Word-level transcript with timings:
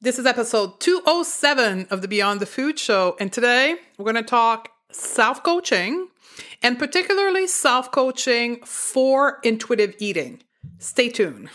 This 0.00 0.16
is 0.16 0.26
episode 0.26 0.78
207 0.78 1.88
of 1.90 2.02
the 2.02 2.08
Beyond 2.08 2.38
the 2.38 2.46
Food 2.46 2.78
Show, 2.78 3.16
and 3.18 3.32
today 3.32 3.74
we're 3.96 4.04
going 4.04 4.14
to 4.14 4.22
talk 4.22 4.70
self 4.92 5.42
coaching 5.42 6.06
and 6.62 6.78
particularly 6.78 7.48
self 7.48 7.90
coaching 7.90 8.60
for 8.64 9.40
intuitive 9.42 9.96
eating. 9.98 10.40
Stay 10.78 11.08
tuned. 11.08 11.50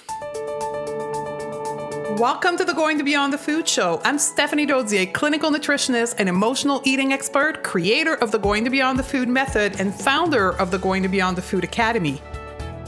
Welcome 2.19 2.57
to 2.57 2.65
the 2.65 2.73
Going 2.75 2.97
to 2.97 3.05
Beyond 3.05 3.31
the 3.31 3.37
Food 3.37 3.65
Show. 3.65 4.01
I'm 4.03 4.19
Stephanie 4.19 4.67
Dodier, 4.67 5.13
clinical 5.13 5.49
nutritionist 5.49 6.15
and 6.17 6.27
emotional 6.27 6.81
eating 6.83 7.13
expert, 7.13 7.63
creator 7.63 8.15
of 8.15 8.31
the 8.31 8.39
Going 8.39 8.65
to 8.65 8.69
Beyond 8.69 8.99
the 8.99 9.03
Food 9.03 9.29
method, 9.29 9.79
and 9.79 9.95
founder 9.95 10.49
of 10.57 10.69
the 10.69 10.79
Going 10.79 11.01
to 11.03 11.07
Beyond 11.07 11.37
the 11.37 11.41
Food 11.41 11.63
Academy 11.63 12.21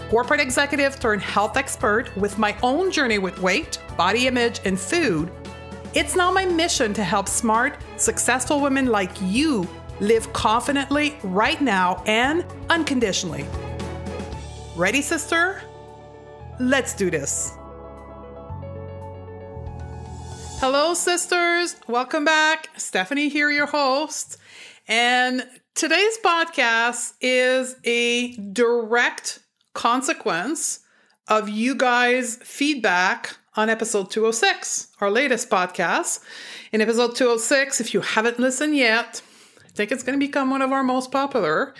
corporate 0.09 0.39
executive 0.39 0.99
turned 0.99 1.21
health 1.21 1.57
expert 1.57 2.15
with 2.15 2.37
my 2.37 2.55
own 2.63 2.91
journey 2.91 3.17
with 3.17 3.39
weight, 3.39 3.79
body 3.97 4.27
image, 4.27 4.61
and 4.63 4.79
food, 4.79 5.31
it's 5.95 6.13
now 6.13 6.29
my 6.29 6.45
mission 6.45 6.93
to 6.93 7.03
help 7.03 7.29
smart, 7.29 7.77
successful 7.95 8.59
women 8.59 8.87
like 8.87 9.11
you 9.21 9.65
live 10.01 10.31
confidently 10.33 11.17
right 11.23 11.61
now 11.61 12.03
and 12.05 12.45
unconditionally. 12.69 13.45
Ready, 14.75 15.01
sister? 15.01 15.61
Let's 16.59 16.93
do 16.93 17.09
this. 17.09 17.53
Hello, 20.59 20.93
sisters. 20.93 21.77
Welcome 21.87 22.25
back. 22.25 22.69
Stephanie 22.77 23.29
here, 23.29 23.49
your 23.49 23.65
host. 23.65 24.37
And 24.89 25.47
today's 25.75 26.17
podcast 26.17 27.13
is 27.21 27.77
a 27.85 28.35
direct 28.35 29.39
consequence 29.73 30.81
of 31.29 31.47
you 31.47 31.73
guys' 31.73 32.35
feedback 32.35 33.37
on 33.55 33.69
episode 33.69 34.11
206, 34.11 34.89
our 34.99 35.09
latest 35.09 35.49
podcast. 35.49 36.19
In 36.71 36.81
episode 36.81 37.15
206, 37.15 37.79
if 37.79 37.93
you 37.93 38.01
haven't 38.01 38.39
listened 38.39 38.75
yet, 38.75 39.21
I 39.63 39.69
think 39.69 39.91
it's 39.91 40.03
going 40.03 40.19
to 40.19 40.25
become 40.25 40.49
one 40.49 40.61
of 40.61 40.71
our 40.71 40.83
most 40.83 41.11
popular. 41.11 41.73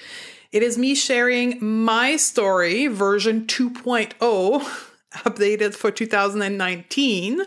It 0.52 0.64
is 0.64 0.78
me 0.78 0.96
sharing 0.96 1.58
my 1.62 2.16
story, 2.16 2.88
version 2.88 3.46
2.0, 3.46 4.14
updated 5.16 5.76
for 5.76 5.92
2019. 5.92 7.42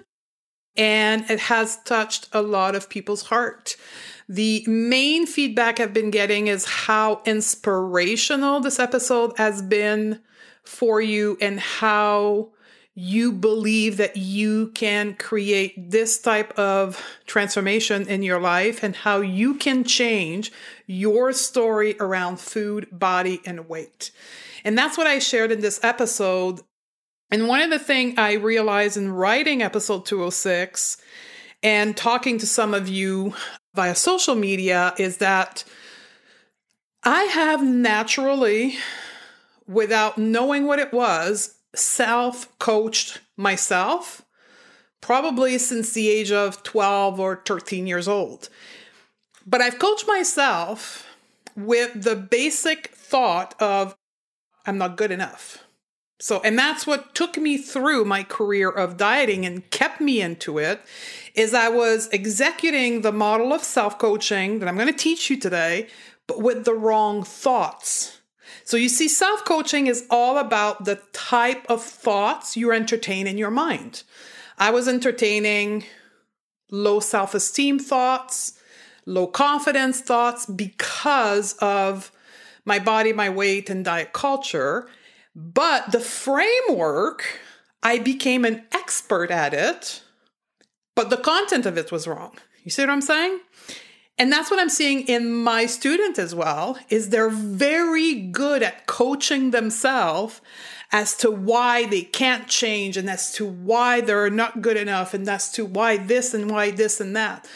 And 0.77 1.31
it 1.31 1.41
has 1.41 1.83
touched 1.85 2.29
a 2.33 2.43
lot 2.43 2.77
of 2.77 2.91
people's 2.91 3.23
heart. 3.23 3.77
The 4.29 4.63
main 4.67 5.27
feedback 5.27 5.81
I've 5.81 5.95
been 5.95 6.11
getting 6.11 6.49
is 6.49 6.67
how 6.67 7.23
inspirational 7.25 8.61
this 8.61 8.79
episode 8.79 9.33
has 9.39 9.63
been 9.63 10.21
for 10.63 11.01
you 11.01 11.39
and 11.41 11.59
how 11.59 12.51
you 13.01 13.31
believe 13.31 13.97
that 13.99 14.17
you 14.17 14.73
can 14.75 15.15
create 15.15 15.93
this 15.93 16.19
type 16.19 16.53
of 16.59 17.01
transformation 17.27 18.09
in 18.09 18.25
your 18.25 18.41
life 18.41 18.83
and 18.83 18.97
how 18.97 19.21
you 19.21 19.55
can 19.55 19.85
change 19.85 20.51
your 20.89 21.33
story 21.33 21.95
around 22.01 22.41
food, 22.41 22.89
body, 22.91 23.41
and 23.47 23.69
weight. 23.69 24.11
And 24.65 24.77
that's 24.77 24.99
what 24.99 25.07
I 25.07 25.21
shared 25.21 25.53
in 25.53 25.61
this 25.61 25.79
episode. 25.85 26.61
And 27.31 27.47
one 27.47 27.61
of 27.61 27.71
the 27.71 27.79
things 27.79 28.15
I 28.19 28.33
realized 28.33 28.97
in 28.97 29.13
writing 29.13 29.63
episode 29.63 30.05
206 30.05 30.97
and 31.63 31.97
talking 31.97 32.37
to 32.39 32.49
some 32.49 32.75
of 32.75 32.89
you 32.89 33.33
via 33.77 33.95
social 33.95 34.35
media 34.35 34.93
is 34.99 35.19
that 35.19 35.63
I 37.05 37.23
have 37.23 37.63
naturally 37.63 38.77
without 39.69 40.19
knowing 40.19 40.67
what 40.67 40.81
it 40.81 40.93
was, 40.93 41.55
self 41.79 42.57
coached 42.59 43.21
myself, 43.37 44.23
probably 45.01 45.59
since 45.59 45.93
the 45.93 46.09
age 46.09 46.33
of 46.33 46.63
12 46.63 47.21
or 47.21 47.43
13 47.45 47.87
years 47.87 48.09
old. 48.09 48.49
But 49.47 49.61
I've 49.61 49.79
coached 49.79 50.07
myself 50.07 51.07
with 51.57 52.03
the 52.03 52.17
basic 52.17 52.89
thought 52.89 53.55
of, 53.61 53.97
I'm 54.67 54.79
not 54.79 54.97
good 54.97 55.11
enough. 55.11 55.65
So, 56.21 56.41
and 56.43 56.59
that's 56.59 56.87
what 56.87 57.15
took 57.15 57.37
me 57.37 57.59
through 57.59 58.05
my 58.05 58.25
career 58.25 58.69
of 58.69 58.97
dieting 58.97 59.47
and 59.47 59.69
kept 59.71 60.01
me 60.01 60.21
into 60.21 60.59
it 60.59 60.81
is 61.35 61.55
I 61.55 61.69
was 61.69 62.09
executing 62.13 63.03
the 63.03 63.13
model 63.13 63.53
of 63.53 63.63
self-coaching 63.63 64.59
that 64.59 64.69
I'm 64.69 64.77
going 64.77 64.89
to 64.89 64.93
teach 64.93 65.31
you 65.31 65.39
today, 65.39 65.87
but 66.27 66.43
with 66.43 66.65
the 66.65 66.75
wrong 66.75 67.23
thoughts. 67.23 68.18
So 68.65 68.77
you 68.77 68.89
see, 68.89 69.09
self 69.09 69.45
coaching 69.45 69.87
is 69.87 70.07
all 70.11 70.39
about 70.39 70.85
the 70.85 71.01
type 71.13 71.65
of 71.69 71.83
thoughts 71.83 72.57
you 72.57 72.73
entertain 72.73 73.27
in 73.27 73.39
your 73.39 73.51
mind. 73.51 74.03
I 74.59 74.71
was 74.71 74.89
entertaining 74.89 75.85
low 76.71 77.01
self 77.01 77.35
esteem 77.35 77.79
thoughts, 77.79 78.59
low 79.07 79.27
confidence 79.27 80.01
thoughts 80.01 80.47
because 80.47 81.55
of 81.55 82.13
my 82.65 82.79
body, 82.79 83.13
my 83.13 83.31
weight, 83.31 83.71
and 83.71 83.85
diet 83.85 84.13
culture. 84.13 84.89
But 85.35 85.93
the 85.93 86.01
framework, 86.01 87.25
I 87.83 87.99
became 87.99 88.45
an 88.45 88.65
expert 88.73 89.31
at 89.31 89.55
it, 89.55 90.03
but 90.95 91.11
the 91.11 91.17
content 91.17 91.65
of 91.65 91.79
it 91.79 91.93
was 91.93 92.07
wrong. 92.09 92.37
You 92.65 92.71
see 92.71 92.83
what 92.83 92.91
I'm 92.91 93.01
saying? 93.01 93.41
And 94.19 94.33
that's 94.33 94.51
what 94.51 94.59
I'm 94.59 94.69
seeing 94.69 95.03
in 95.03 95.33
my 95.33 95.67
student 95.67 96.19
as 96.19 96.35
well 96.35 96.77
is 96.89 97.11
they're 97.11 97.31
very 97.31 98.15
good 98.15 98.65
at 98.65 98.87
coaching 98.87 99.53
themselves 99.53 100.41
as 100.91 101.17
to 101.19 101.31
why 101.31 101.87
they 101.87 102.03
can't 102.03 102.49
change 102.49 102.97
and 102.97 103.09
as 103.09 103.33
to 103.35 103.47
why 103.47 104.01
they're 104.01 104.31
not 104.31 104.61
good 104.61 104.77
enough 104.77 105.15
and 105.15 105.29
as 105.29 105.53
to 105.53 105.65
why 105.65 105.99
this 105.99 106.35
and 106.35 106.51
why 106.51 106.71
this 106.71 107.01
and 107.01 107.15
that. 107.15 107.49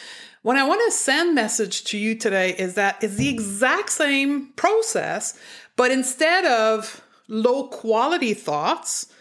What 0.43 0.57
I 0.57 0.67
want 0.67 0.83
to 0.85 0.91
send 0.91 1.35
message 1.35 1.85
to 1.85 1.99
you 1.99 2.15
today 2.15 2.55
is 2.59 2.75
that 2.75 3.03
it's 3.03 3.17
the 3.17 3.29
exact 3.29 3.91
same 3.91 4.49
process, 4.57 5.39
but 5.77 5.91
instead 5.91 6.45
of 6.45 7.03
low 7.29 7.69
quality 7.69 8.35
thoughts, 8.35 9.12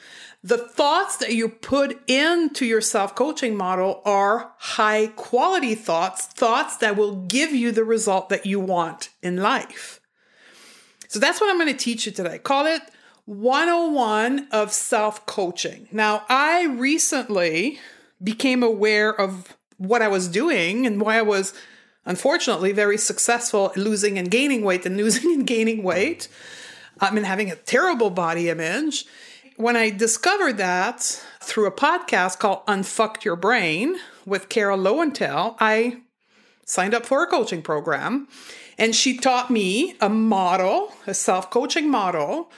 the 0.43 0.57
thoughts 0.57 1.17
that 1.17 1.33
you 1.33 1.47
put 1.49 2.01
into 2.09 2.65
your 2.65 2.81
self 2.81 3.15
coaching 3.15 3.55
model 3.55 4.01
are 4.05 4.53
high 4.57 5.07
quality 5.07 5.75
thoughts, 5.75 6.25
thoughts 6.25 6.77
that 6.77 6.95
will 6.95 7.15
give 7.27 7.51
you 7.51 7.71
the 7.71 7.83
result 7.83 8.29
that 8.29 8.45
you 8.45 8.59
want 8.59 9.09
in 9.21 9.37
life. 9.37 9.99
So 11.07 11.19
that's 11.19 11.39
what 11.39 11.49
I'm 11.49 11.59
going 11.59 11.67
to 11.71 11.77
teach 11.77 12.05
you 12.05 12.11
today. 12.11 12.39
Call 12.39 12.65
it 12.65 12.81
101 13.25 14.47
of 14.51 14.71
self 14.71 15.25
coaching. 15.25 15.87
Now, 15.91 16.23
I 16.27 16.65
recently 16.65 17.79
became 18.23 18.63
aware 18.63 19.13
of 19.13 19.55
what 19.77 20.01
I 20.01 20.07
was 20.07 20.27
doing 20.27 20.87
and 20.87 21.01
why 21.01 21.17
I 21.17 21.23
was 21.23 21.53
unfortunately 22.05 22.71
very 22.71 22.97
successful 22.97 23.71
losing 23.75 24.17
and 24.17 24.31
gaining 24.31 24.63
weight 24.63 24.85
and 24.85 24.97
losing 25.03 25.33
and 25.33 25.45
gaining 25.45 25.83
weight. 25.83 26.27
I 26.99 27.11
mean, 27.11 27.25
having 27.25 27.51
a 27.51 27.55
terrible 27.55 28.09
body 28.09 28.49
image 28.49 29.05
when 29.61 29.77
I 29.77 29.91
discovered 29.91 30.57
that 30.57 31.23
through 31.39 31.67
a 31.67 31.71
podcast 31.71 32.39
called 32.39 32.63
Unfucked 32.67 33.23
Your 33.23 33.35
Brain 33.35 33.95
with 34.25 34.49
Kara 34.49 34.75
Loewentheil, 34.75 35.55
I 35.59 36.01
signed 36.65 36.95
up 36.95 37.05
for 37.05 37.21
a 37.21 37.27
coaching 37.27 37.61
program. 37.61 38.27
And 38.79 38.95
she 38.95 39.17
taught 39.17 39.51
me 39.51 39.95
a 40.01 40.09
model, 40.09 40.91
a 41.05 41.13
self 41.13 41.51
coaching 41.51 41.91
model 41.91 42.51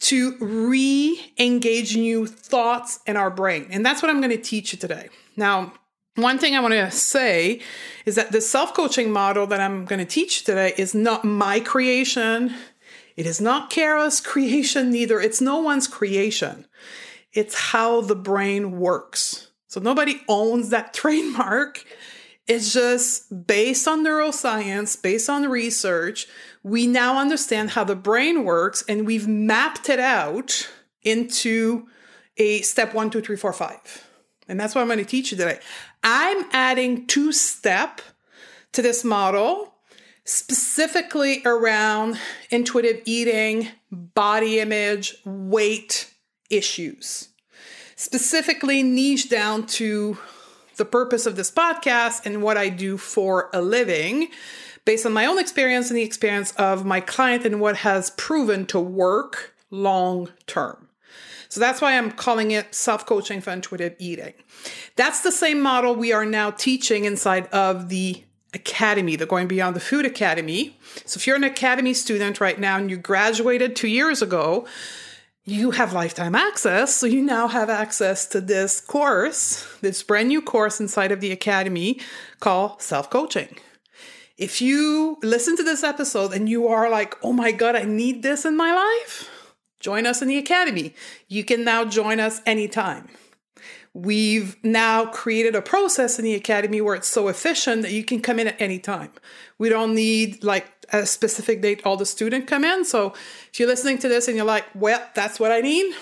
to 0.00 0.36
re 0.40 1.32
engage 1.38 1.96
new 1.96 2.26
thoughts 2.26 2.98
in 3.06 3.16
our 3.16 3.30
brain. 3.30 3.68
And 3.70 3.86
that's 3.86 4.02
what 4.02 4.10
I'm 4.10 4.20
going 4.20 4.36
to 4.36 4.42
teach 4.42 4.72
you 4.72 4.78
today. 4.78 5.08
Now, 5.36 5.72
one 6.16 6.38
thing 6.38 6.56
I 6.56 6.60
want 6.60 6.74
to 6.74 6.90
say 6.90 7.60
is 8.04 8.16
that 8.16 8.32
the 8.32 8.40
self 8.40 8.74
coaching 8.74 9.12
model 9.12 9.46
that 9.46 9.60
I'm 9.60 9.84
going 9.84 10.00
to 10.00 10.04
teach 10.04 10.42
today 10.42 10.74
is 10.76 10.94
not 10.94 11.24
my 11.24 11.60
creation. 11.60 12.52
It 13.16 13.26
is 13.26 13.40
not 13.40 13.70
Kara's 13.70 14.20
creation, 14.20 14.90
neither. 14.90 15.20
It's 15.20 15.40
no 15.40 15.58
one's 15.58 15.86
creation. 15.86 16.66
It's 17.32 17.54
how 17.70 18.00
the 18.00 18.16
brain 18.16 18.78
works. 18.78 19.50
So 19.68 19.80
nobody 19.80 20.22
owns 20.28 20.70
that 20.70 20.94
trademark. 20.94 21.84
It's 22.46 22.72
just 22.72 23.46
based 23.46 23.86
on 23.86 24.04
neuroscience, 24.04 25.00
based 25.00 25.30
on 25.30 25.48
research. 25.48 26.26
We 26.62 26.86
now 26.86 27.18
understand 27.18 27.70
how 27.70 27.84
the 27.84 27.94
brain 27.94 28.44
works 28.44 28.82
and 28.88 29.06
we've 29.06 29.28
mapped 29.28 29.88
it 29.88 30.00
out 30.00 30.68
into 31.02 31.86
a 32.36 32.62
step 32.62 32.94
one, 32.94 33.10
two, 33.10 33.20
three, 33.20 33.36
four, 33.36 33.52
five. 33.52 34.06
And 34.48 34.58
that's 34.58 34.74
what 34.74 34.80
I'm 34.80 34.88
going 34.88 34.98
to 34.98 35.04
teach 35.04 35.30
you 35.30 35.38
today. 35.38 35.60
I'm 36.02 36.44
adding 36.50 37.06
two 37.06 37.30
step 37.30 38.00
to 38.72 38.82
this 38.82 39.04
model 39.04 39.74
specifically 40.30 41.42
around 41.44 42.16
intuitive 42.50 43.02
eating, 43.04 43.66
body 43.90 44.60
image, 44.60 45.16
weight 45.24 46.08
issues. 46.50 47.30
Specifically, 47.96 48.84
niche 48.84 49.28
down 49.28 49.66
to 49.66 50.18
the 50.76 50.84
purpose 50.84 51.26
of 51.26 51.34
this 51.34 51.50
podcast 51.50 52.26
and 52.26 52.44
what 52.44 52.56
I 52.56 52.68
do 52.68 52.96
for 52.96 53.50
a 53.52 53.60
living 53.60 54.28
based 54.84 55.04
on 55.04 55.12
my 55.12 55.26
own 55.26 55.40
experience 55.40 55.90
and 55.90 55.98
the 55.98 56.04
experience 56.04 56.52
of 56.52 56.86
my 56.86 57.00
client 57.00 57.44
and 57.44 57.60
what 57.60 57.78
has 57.78 58.10
proven 58.10 58.66
to 58.66 58.78
work 58.78 59.56
long 59.68 60.28
term. 60.46 60.88
So 61.48 61.58
that's 61.58 61.80
why 61.80 61.98
I'm 61.98 62.12
calling 62.12 62.52
it 62.52 62.72
self 62.72 63.04
coaching 63.04 63.40
for 63.40 63.50
intuitive 63.50 63.96
eating. 63.98 64.34
That's 64.94 65.22
the 65.22 65.32
same 65.32 65.60
model 65.60 65.96
we 65.96 66.12
are 66.12 66.24
now 66.24 66.52
teaching 66.52 67.04
inside 67.04 67.48
of 67.48 67.88
the 67.88 68.22
academy, 68.54 69.16
the 69.16 69.26
Going 69.26 69.48
Beyond 69.48 69.76
the 69.76 69.80
Food 69.80 70.04
Academy. 70.04 70.78
So 71.04 71.18
if 71.18 71.26
you're 71.26 71.36
an 71.36 71.44
academy 71.44 71.94
student 71.94 72.40
right 72.40 72.58
now 72.58 72.76
and 72.76 72.90
you 72.90 72.96
graduated 72.96 73.76
two 73.76 73.88
years 73.88 74.22
ago, 74.22 74.66
you 75.44 75.72
have 75.72 75.92
lifetime 75.92 76.34
access. 76.34 76.94
So 76.94 77.06
you 77.06 77.22
now 77.22 77.48
have 77.48 77.70
access 77.70 78.26
to 78.26 78.40
this 78.40 78.80
course, 78.80 79.66
this 79.80 80.02
brand 80.02 80.28
new 80.28 80.42
course 80.42 80.80
inside 80.80 81.12
of 81.12 81.20
the 81.20 81.32
academy 81.32 82.00
called 82.40 82.82
self 82.82 83.10
coaching. 83.10 83.56
If 84.36 84.62
you 84.62 85.18
listen 85.22 85.56
to 85.56 85.62
this 85.62 85.84
episode 85.84 86.32
and 86.32 86.48
you 86.48 86.66
are 86.68 86.88
like, 86.88 87.14
oh 87.22 87.32
my 87.32 87.52
God, 87.52 87.76
I 87.76 87.84
need 87.84 88.22
this 88.22 88.44
in 88.44 88.56
my 88.56 88.74
life, 88.74 89.28
join 89.80 90.06
us 90.06 90.22
in 90.22 90.28
the 90.28 90.38
academy. 90.38 90.94
You 91.28 91.44
can 91.44 91.62
now 91.62 91.84
join 91.84 92.20
us 92.20 92.40
anytime. 92.46 93.08
We've 93.92 94.56
now 94.62 95.06
created 95.06 95.56
a 95.56 95.62
process 95.62 96.18
in 96.18 96.24
the 96.24 96.34
academy 96.34 96.80
where 96.80 96.94
it's 96.94 97.08
so 97.08 97.26
efficient 97.26 97.82
that 97.82 97.90
you 97.90 98.04
can 98.04 98.20
come 98.20 98.38
in 98.38 98.46
at 98.46 98.60
any 98.60 98.78
time. 98.78 99.10
We 99.58 99.68
don't 99.68 99.94
need 99.94 100.44
like 100.44 100.66
a 100.92 101.04
specific 101.06 101.60
date 101.60 101.82
all 101.84 101.96
the 101.96 102.06
student 102.06 102.46
come 102.46 102.64
in. 102.64 102.84
So 102.84 103.14
if 103.50 103.58
you're 103.58 103.68
listening 103.68 103.98
to 103.98 104.08
this 104.08 104.28
and 104.28 104.36
you're 104.36 104.46
like, 104.46 104.64
well, 104.74 105.04
that's 105.14 105.40
what 105.40 105.50
I 105.50 105.60
need, 105.60 105.94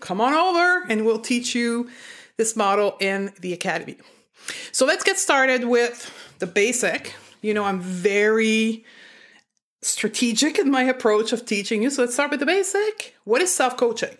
come 0.00 0.20
on 0.20 0.32
over 0.32 0.86
and 0.88 1.04
we'll 1.04 1.18
teach 1.18 1.54
you 1.54 1.90
this 2.36 2.54
model 2.54 2.96
in 3.00 3.32
the 3.40 3.52
academy. 3.52 3.96
So 4.70 4.86
let's 4.86 5.04
get 5.04 5.18
started 5.18 5.64
with 5.64 6.12
the 6.38 6.46
basic. 6.46 7.14
You 7.40 7.54
know, 7.54 7.64
I'm 7.64 7.80
very 7.80 8.84
strategic 9.80 10.58
in 10.58 10.70
my 10.70 10.84
approach 10.84 11.32
of 11.32 11.44
teaching 11.44 11.82
you. 11.82 11.90
So 11.90 12.02
let's 12.02 12.14
start 12.14 12.30
with 12.30 12.40
the 12.40 12.46
basic. 12.46 13.16
What 13.24 13.42
is 13.42 13.52
self 13.52 13.76
coaching? 13.76 14.16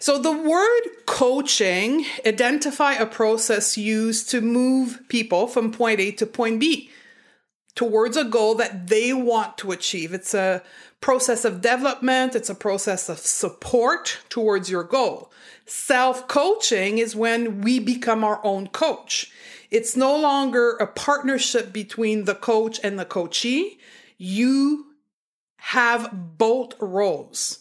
So 0.00 0.18
the 0.18 0.32
word 0.32 1.06
coaching 1.06 2.04
identify 2.24 2.94
a 2.94 3.06
process 3.06 3.76
used 3.76 4.30
to 4.30 4.40
move 4.40 5.00
people 5.08 5.46
from 5.46 5.72
point 5.72 6.00
A 6.00 6.12
to 6.12 6.26
point 6.26 6.60
B 6.60 6.90
towards 7.74 8.16
a 8.16 8.24
goal 8.24 8.54
that 8.56 8.88
they 8.88 9.12
want 9.12 9.58
to 9.58 9.72
achieve. 9.72 10.12
It's 10.12 10.34
a 10.34 10.62
process 11.00 11.44
of 11.44 11.60
development, 11.60 12.34
it's 12.34 12.50
a 12.50 12.54
process 12.54 13.08
of 13.08 13.18
support 13.18 14.18
towards 14.28 14.68
your 14.68 14.82
goal. 14.82 15.30
Self-coaching 15.66 16.98
is 16.98 17.14
when 17.14 17.60
we 17.60 17.78
become 17.78 18.24
our 18.24 18.44
own 18.44 18.66
coach. 18.68 19.30
It's 19.70 19.96
no 19.96 20.16
longer 20.16 20.72
a 20.72 20.86
partnership 20.86 21.72
between 21.72 22.24
the 22.24 22.34
coach 22.34 22.80
and 22.82 22.98
the 22.98 23.04
coachee. 23.04 23.78
You 24.16 24.86
have 25.58 26.36
both 26.36 26.72
roles. 26.80 27.60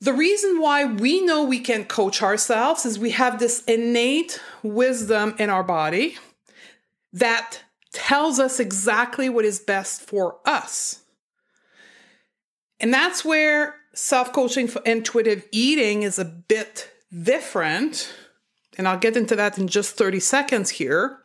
The 0.00 0.12
reason 0.12 0.60
why 0.60 0.84
we 0.84 1.20
know 1.20 1.42
we 1.42 1.58
can 1.58 1.84
coach 1.84 2.22
ourselves 2.22 2.86
is 2.86 2.98
we 2.98 3.10
have 3.10 3.38
this 3.38 3.64
innate 3.64 4.40
wisdom 4.62 5.34
in 5.38 5.50
our 5.50 5.64
body 5.64 6.16
that 7.12 7.62
tells 7.92 8.38
us 8.38 8.60
exactly 8.60 9.28
what 9.28 9.44
is 9.44 9.58
best 9.58 10.02
for 10.02 10.38
us. 10.44 11.02
And 12.78 12.94
that's 12.94 13.24
where 13.24 13.74
self 13.92 14.32
coaching 14.32 14.68
for 14.68 14.80
intuitive 14.84 15.44
eating 15.50 16.04
is 16.04 16.18
a 16.18 16.24
bit 16.24 16.90
different. 17.22 18.12
And 18.76 18.86
I'll 18.86 18.98
get 18.98 19.16
into 19.16 19.34
that 19.34 19.58
in 19.58 19.66
just 19.66 19.96
30 19.96 20.20
seconds 20.20 20.70
here. 20.70 21.18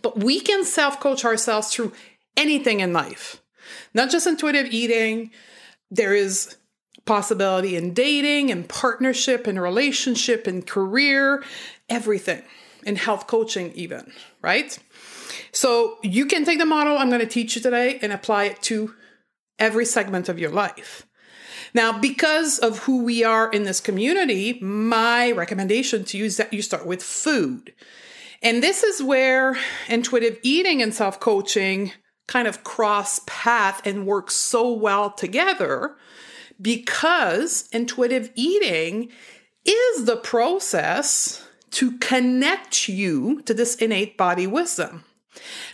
But 0.00 0.20
we 0.20 0.38
can 0.38 0.64
self 0.64 1.00
coach 1.00 1.24
ourselves 1.24 1.72
through 1.72 1.92
anything 2.36 2.78
in 2.78 2.92
life, 2.92 3.42
not 3.94 4.10
just 4.10 4.28
intuitive 4.28 4.66
eating. 4.66 5.32
There 5.90 6.14
is 6.14 6.56
possibility 7.04 7.76
in 7.76 7.94
dating 7.94 8.50
and 8.50 8.68
partnership 8.68 9.46
and 9.46 9.60
relationship 9.60 10.46
and 10.46 10.66
career, 10.66 11.42
everything, 11.88 12.42
in 12.84 12.96
health 12.96 13.26
coaching, 13.26 13.72
even, 13.74 14.12
right? 14.40 14.78
So 15.52 15.98
you 16.02 16.26
can 16.26 16.44
take 16.44 16.58
the 16.58 16.66
model 16.66 16.96
I'm 16.96 17.08
going 17.08 17.20
to 17.20 17.26
teach 17.26 17.56
you 17.56 17.62
today 17.62 17.98
and 18.02 18.12
apply 18.12 18.44
it 18.44 18.62
to 18.62 18.94
every 19.58 19.84
segment 19.84 20.28
of 20.28 20.38
your 20.38 20.50
life. 20.50 21.06
Now, 21.74 21.98
because 21.98 22.58
of 22.58 22.80
who 22.80 23.02
we 23.02 23.24
are 23.24 23.50
in 23.50 23.64
this 23.64 23.80
community, 23.80 24.58
my 24.60 25.32
recommendation 25.32 26.04
to 26.04 26.18
you 26.18 26.24
is 26.24 26.36
that 26.36 26.52
you 26.52 26.60
start 26.60 26.86
with 26.86 27.02
food. 27.02 27.72
And 28.42 28.62
this 28.62 28.82
is 28.82 29.02
where 29.02 29.56
intuitive 29.88 30.38
eating 30.42 30.82
and 30.82 30.92
self 30.92 31.18
coaching 31.20 31.92
kind 32.28 32.46
of 32.46 32.64
cross 32.64 33.20
path 33.26 33.86
and 33.86 34.06
work 34.06 34.30
so 34.30 34.72
well 34.72 35.10
together 35.10 35.96
because 36.62 37.68
intuitive 37.72 38.30
eating 38.34 39.10
is 39.64 40.04
the 40.04 40.16
process 40.16 41.46
to 41.72 41.98
connect 41.98 42.88
you 42.88 43.42
to 43.42 43.54
this 43.54 43.74
innate 43.76 44.16
body 44.16 44.46
wisdom. 44.46 45.04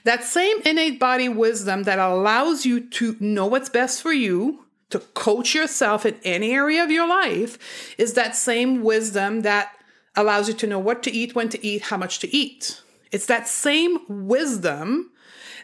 That 0.05 0.25
same 0.25 0.61
innate 0.65 0.99
body 0.99 1.29
wisdom 1.29 1.83
that 1.85 1.99
allows 1.99 2.65
you 2.65 2.81
to 2.81 3.17
know 3.21 3.47
what's 3.47 3.69
best 3.69 4.01
for 4.01 4.13
you, 4.13 4.65
to 4.91 5.01
coach 5.01 5.55
yourself 5.55 6.07
in 6.07 6.17
any 6.25 6.53
area 6.53 6.83
of 6.83 6.91
your 6.91 7.09
life, 7.09 7.95
is 7.99 8.15
that 8.15 8.37
same 8.37 8.83
wisdom 8.83 9.43
that 9.43 9.73
allows 10.17 10.49
you 10.49 10.55
to 10.55 10.67
know 10.67 10.79
what 10.79 11.03
to 11.03 11.11
eat, 11.11 11.35
when 11.35 11.49
to 11.49 11.65
eat, 11.65 11.83
how 11.83 11.97
much 11.97 12.21
to 12.21 12.35
eat. 12.35 12.81
It's 13.13 13.27
that 13.27 13.49
same 13.49 13.99
wisdom 14.09 15.11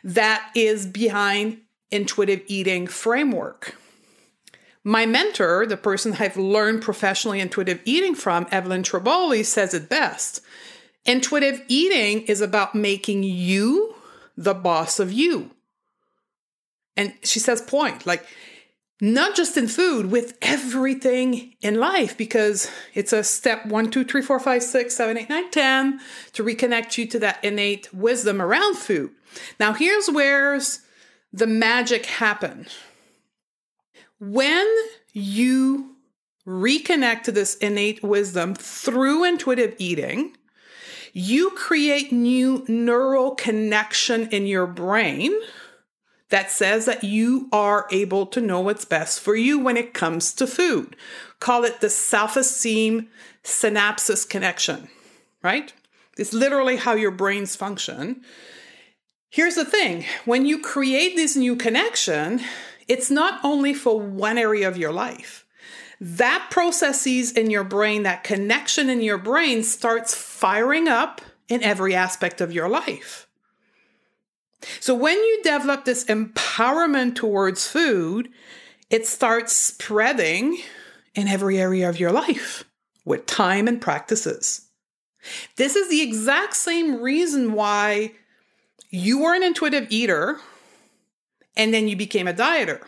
that 0.03 0.51
is 0.55 0.87
behind 0.87 1.61
intuitive 1.91 2.43
eating 2.47 2.87
framework. 2.87 3.77
My 4.85 5.07
mentor, 5.07 5.65
the 5.67 5.79
person 5.79 6.17
I've 6.19 6.37
learned 6.37 6.83
professionally 6.83 7.41
intuitive 7.41 7.81
eating 7.87 8.15
from, 8.15 8.47
Evelyn 8.51 8.83
Tribole, 8.83 9.45
says 9.45 9.73
it 9.73 9.89
best. 9.89 10.43
Intuitive 11.07 11.63
eating 11.69 12.23
is 12.23 12.43
about 12.43 12.75
making 12.75 13.23
you 13.23 13.95
the 14.37 14.55
boss 14.55 15.01
of 15.01 15.11
you. 15.11 15.51
And 16.97 17.15
she 17.23 17.39
says, 17.41 17.63
point, 17.63 18.07
like, 18.07 18.27
not 19.01 19.35
just 19.35 19.57
in 19.57 19.69
food, 19.69 20.11
with 20.11 20.39
everything 20.41 21.55
in 21.61 21.75
life, 21.75 22.17
because 22.17 22.71
it's 22.95 23.13
a 23.13 23.25
step 23.25 23.67
one, 23.67 23.91
two, 23.91 24.05
three, 24.05 24.23
four, 24.23 24.39
five, 24.39 24.63
six, 24.63 24.95
seven, 24.97 25.19
eight, 25.19 25.29
nine, 25.29 25.51
ten 25.51 26.01
to 26.33 26.45
reconnect 26.45 26.97
you 26.97 27.07
to 27.07 27.19
that 27.19 27.43
innate 27.43 27.93
wisdom 27.93 28.41
around 28.41 28.77
food. 28.77 29.11
Now, 29.59 29.73
here's 29.73 30.09
where's 30.09 30.81
the 31.33 31.47
magic 31.47 32.07
happen, 32.07 32.67
when 34.19 34.67
you 35.13 35.97
reconnect 36.47 37.23
to 37.23 37.33
this 37.33 37.57
innate 37.57 38.03
wisdom 38.03 38.55
through 38.55 39.25
intuitive 39.25 39.75
eating, 39.79 40.37
you 41.13 41.51
create 41.51 42.13
new 42.13 42.65
neural 42.69 43.35
connection 43.35 44.29
in 44.29 44.47
your 44.47 44.67
brain 44.67 45.33
that 46.31 46.51
says 46.51 46.87
that 46.87 47.05
you 47.05 47.49
are 47.53 47.87
able 47.93 48.27
to 48.27 48.41
know 48.41 48.61
what's 48.61 48.85
best 48.85 49.21
for 49.21 49.37
you 49.37 49.59
when 49.59 49.77
it 49.77 49.95
comes 49.95 50.33
to 50.35 50.47
food. 50.47 50.97
Call 51.39 51.65
it 51.65 51.81
the 51.81 51.91
self 51.91 52.37
esteem 52.37 53.09
synapses 53.45 54.29
connection, 54.29 54.89
right? 55.43 55.73
It's 56.19 56.33
literally 56.33 56.77
how 56.77 56.95
your 56.95 57.11
brains 57.11 57.55
function. 57.55 58.23
Here's 59.31 59.57
the 59.57 59.65
thing 59.65 60.05
when 60.25 60.47
you 60.47 60.61
create 60.61 61.17
this 61.17 61.37
new 61.37 61.57
connection, 61.57 62.41
it's 62.89 63.11
not 63.11 63.41
only 63.45 63.75
for 63.75 63.99
one 63.99 64.39
area 64.39 64.69
of 64.69 64.77
your 64.77 64.93
life. 64.93 65.47
That 66.01 66.49
processes 66.51 67.33
in 67.33 67.51
your 67.51 67.65
brain, 67.65 68.03
that 68.03 68.25
connection 68.25 68.91
in 68.91 69.01
your 69.01 69.19
brain 69.19 69.63
starts 69.63 70.15
firing 70.15 70.89
up 70.89 71.21
in 71.49 71.63
every 71.63 71.95
aspect 71.95 72.41
of 72.41 72.53
your 72.53 72.69
life. 72.69 73.27
So 74.81 74.95
when 74.95 75.17
you 75.17 75.41
develop 75.43 75.85
this 75.85 76.05
empowerment 76.05 77.15
towards 77.15 77.67
food, 77.67 78.31
it 78.91 79.07
starts 79.07 79.55
spreading 79.55 80.59
in 81.15 81.29
every 81.29 81.59
area 81.59 81.89
of 81.89 82.01
your 82.01 82.13
life 82.13 82.65
with 83.05 83.27
time 83.27 83.69
and 83.69 83.81
practices. 83.81 84.69
This 85.57 85.77
is 85.77 85.89
the 85.89 86.03
exact 86.03 86.55
same 86.55 87.01
reason 87.01 87.53
why 87.53 88.13
you 88.91 89.21
were 89.21 89.35
an 89.35 89.43
intuitive 89.43 89.87
eater 89.91 90.39
and 91.57 91.73
then 91.73 91.89
you 91.89 91.97
became 91.97 92.29
a 92.29 92.33
dieter. 92.33 92.81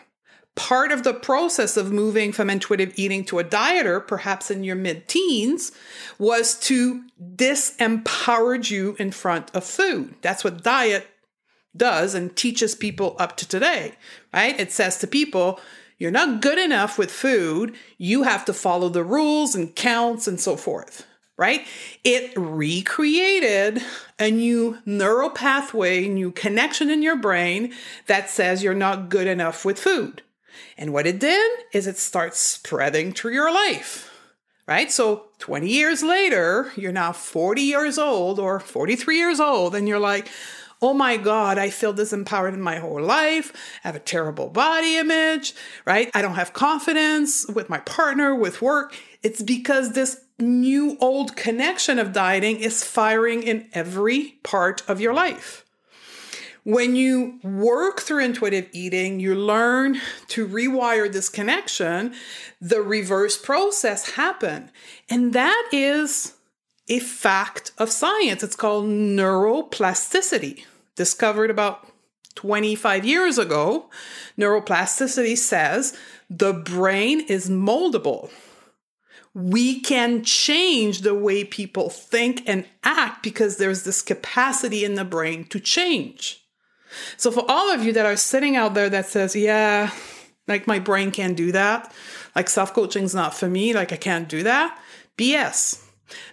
Part 0.55 0.91
of 0.91 1.03
the 1.03 1.13
process 1.13 1.77
of 1.77 1.93
moving 1.93 2.33
from 2.33 2.49
intuitive 2.49 2.95
eating 2.97 3.25
to 3.27 3.39
a 3.39 3.45
dieter, 3.45 4.07
perhaps 4.07 4.51
in 4.51 4.65
your 4.65 4.77
mid 4.77 5.07
teens, 5.07 5.73
was 6.19 6.59
to 6.61 7.05
disempower 7.35 8.69
you 8.69 8.97
in 8.99 9.11
front 9.11 9.55
of 9.55 9.65
food. 9.65 10.15
That's 10.23 10.45
what 10.45 10.63
diet 10.63 11.07
does 11.77 12.15
and 12.15 12.35
teaches 12.35 12.75
people 12.75 13.17
up 13.19 13.37
to 13.37 13.49
today, 13.49 13.93
right? 14.33 14.59
It 14.59 14.73
says 14.73 14.99
to 15.01 15.07
people, 15.07 15.61
you're 15.99 16.11
not 16.11 16.41
good 16.41 16.59
enough 16.59 16.99
with 16.99 17.11
food. 17.11 17.75
You 17.99 18.23
have 18.23 18.45
to 18.47 18.55
follow 18.55 18.89
the 18.89 19.05
rules 19.05 19.55
and 19.55 19.75
counts 19.75 20.27
and 20.27 20.41
so 20.41 20.57
forth 20.57 21.07
right? 21.37 21.67
It 22.05 22.33
recreated 22.37 23.83
a 24.19 24.31
new 24.31 24.79
neural 24.87 25.31
pathway, 25.31 26.09
new 26.09 26.31
connection 26.31 26.89
in 26.91 27.03
your 27.03 27.17
brain 27.17 27.75
that 28.07 28.31
says 28.31 28.63
you're 28.63 28.75
not 28.75 29.09
good 29.09 29.27
enough 29.27 29.65
with 29.65 29.79
food. 29.79 30.23
And 30.79 30.93
what 30.93 31.07
it 31.07 31.19
did 31.19 31.51
is 31.73 31.87
it 31.87 31.99
starts 31.99 32.39
spreading 32.41 33.13
through 33.13 33.35
your 33.35 33.53
life. 33.53 34.11
right? 34.67 34.91
So 34.91 35.27
20 35.39 35.69
years 35.69 36.03
later, 36.03 36.73
you're 36.77 36.93
now 36.93 37.13
40 37.13 37.63
years 37.63 37.99
old 37.99 38.39
or 38.39 38.61
43 38.61 39.17
years 39.17 39.41
old, 39.41 39.75
and 39.75 39.89
you're 39.89 39.99
like, 39.99 40.29
oh 40.83 40.93
my 40.93 41.17
God, 41.17 41.57
I 41.57 41.71
feel 41.71 41.95
disempowered 41.95 42.53
in 42.53 42.61
my 42.61 42.79
whole 42.79 43.01
life. 43.01 43.53
I 43.83 43.89
have 43.89 43.97
a 43.97 44.01
terrible 44.01 44.49
body 44.49 44.97
image, 44.99 45.55
right? 45.87 46.11
I 46.15 46.21
don't 46.21 46.35
have 46.35 46.53
confidence 46.53 47.47
with 47.49 47.71
my 47.71 47.79
partner, 47.79 48.35
with 48.35 48.61
work. 48.61 48.95
It's 49.23 49.43
because 49.43 49.93
this 49.93 50.21
new 50.39 50.97
old 51.01 51.37
connection 51.37 51.99
of 51.99 52.13
dieting 52.13 52.61
is 52.61 52.85
firing 52.85 53.43
in 53.43 53.69
every 53.73 54.39
part 54.43 54.83
of 54.89 55.01
your 55.01 55.15
life. 55.15 55.65
When 56.65 56.97
you 56.97 57.39
work 57.45 58.01
through 58.01 58.25
intuitive 58.25 58.69
eating, 58.73 59.21
you 59.21 59.37
learn 59.37 60.01
to 60.29 60.49
rewire 60.49 61.11
this 61.11 61.29
connection, 61.29 62.13
the 62.61 62.83
reverse 62.83 63.39
process 63.39 64.11
happen. 64.11 64.71
And 65.09 65.33
that 65.33 65.69
is 65.73 66.35
a 66.89 66.99
fact 66.99 67.71
of 67.79 67.91
science. 67.91 68.43
It's 68.43 68.57
called 68.57 68.87
neuroplasticity, 68.87 70.65
discovered 70.97 71.51
about 71.51 71.87
25 72.35 73.05
years 73.05 73.39
ago. 73.39 73.89
Neuroplasticity 74.37 75.37
says 75.39 75.97
the 76.29 76.53
brain 76.53 77.21
is 77.21 77.49
moldable. 77.49 78.31
We 79.37 79.81
can 79.81 80.25
change 80.25 81.03
the 81.03 81.15
way 81.15 81.45
people 81.45 81.91
think 81.91 82.43
and 82.47 82.65
act 82.83 83.23
because 83.23 83.59
there's 83.59 83.85
this 83.85 84.01
capacity 84.01 84.83
in 84.83 84.95
the 84.95 85.05
brain 85.05 85.45
to 85.49 85.61
change. 85.61 86.43
So 87.19 87.31
for 87.31 87.45
all 87.47 87.71
of 87.71 87.85
you 87.85 87.93
that 87.93 88.07
are 88.07 88.17
sitting 88.17 88.57
out 88.57 88.73
there 88.73 88.89
that 88.89 89.05
says, 89.05 89.37
yeah, 89.37 89.91
like 90.49 90.67
my 90.67 90.79
brain 90.79 91.11
can't 91.11 91.37
do 91.37 91.53
that, 91.53 91.93
like 92.35 92.49
self-coaching's 92.49 93.15
not 93.15 93.35
for 93.35 93.47
me, 93.47 93.75
like 93.75 93.93
I 93.93 93.97
can't 93.97 94.27
do 94.27 94.43
that, 94.45 94.81
BS. 95.19 95.85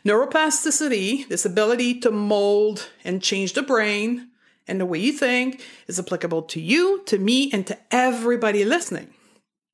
Neuroplasticity, 0.06 1.28
this 1.28 1.44
ability 1.44 2.00
to 2.00 2.12
mold 2.12 2.90
and 3.04 3.22
change 3.22 3.52
the 3.52 3.64
brain 3.64 4.30
and 4.66 4.80
the 4.80 4.86
way 4.86 5.00
you 5.00 5.12
think, 5.12 5.62
is 5.88 6.00
applicable 6.00 6.44
to 6.44 6.62
you, 6.62 7.04
to 7.08 7.20
me, 7.20 7.52
and 7.52 7.68
to 7.68 7.78
everybody 7.92 8.64
listening. 8.64 9.14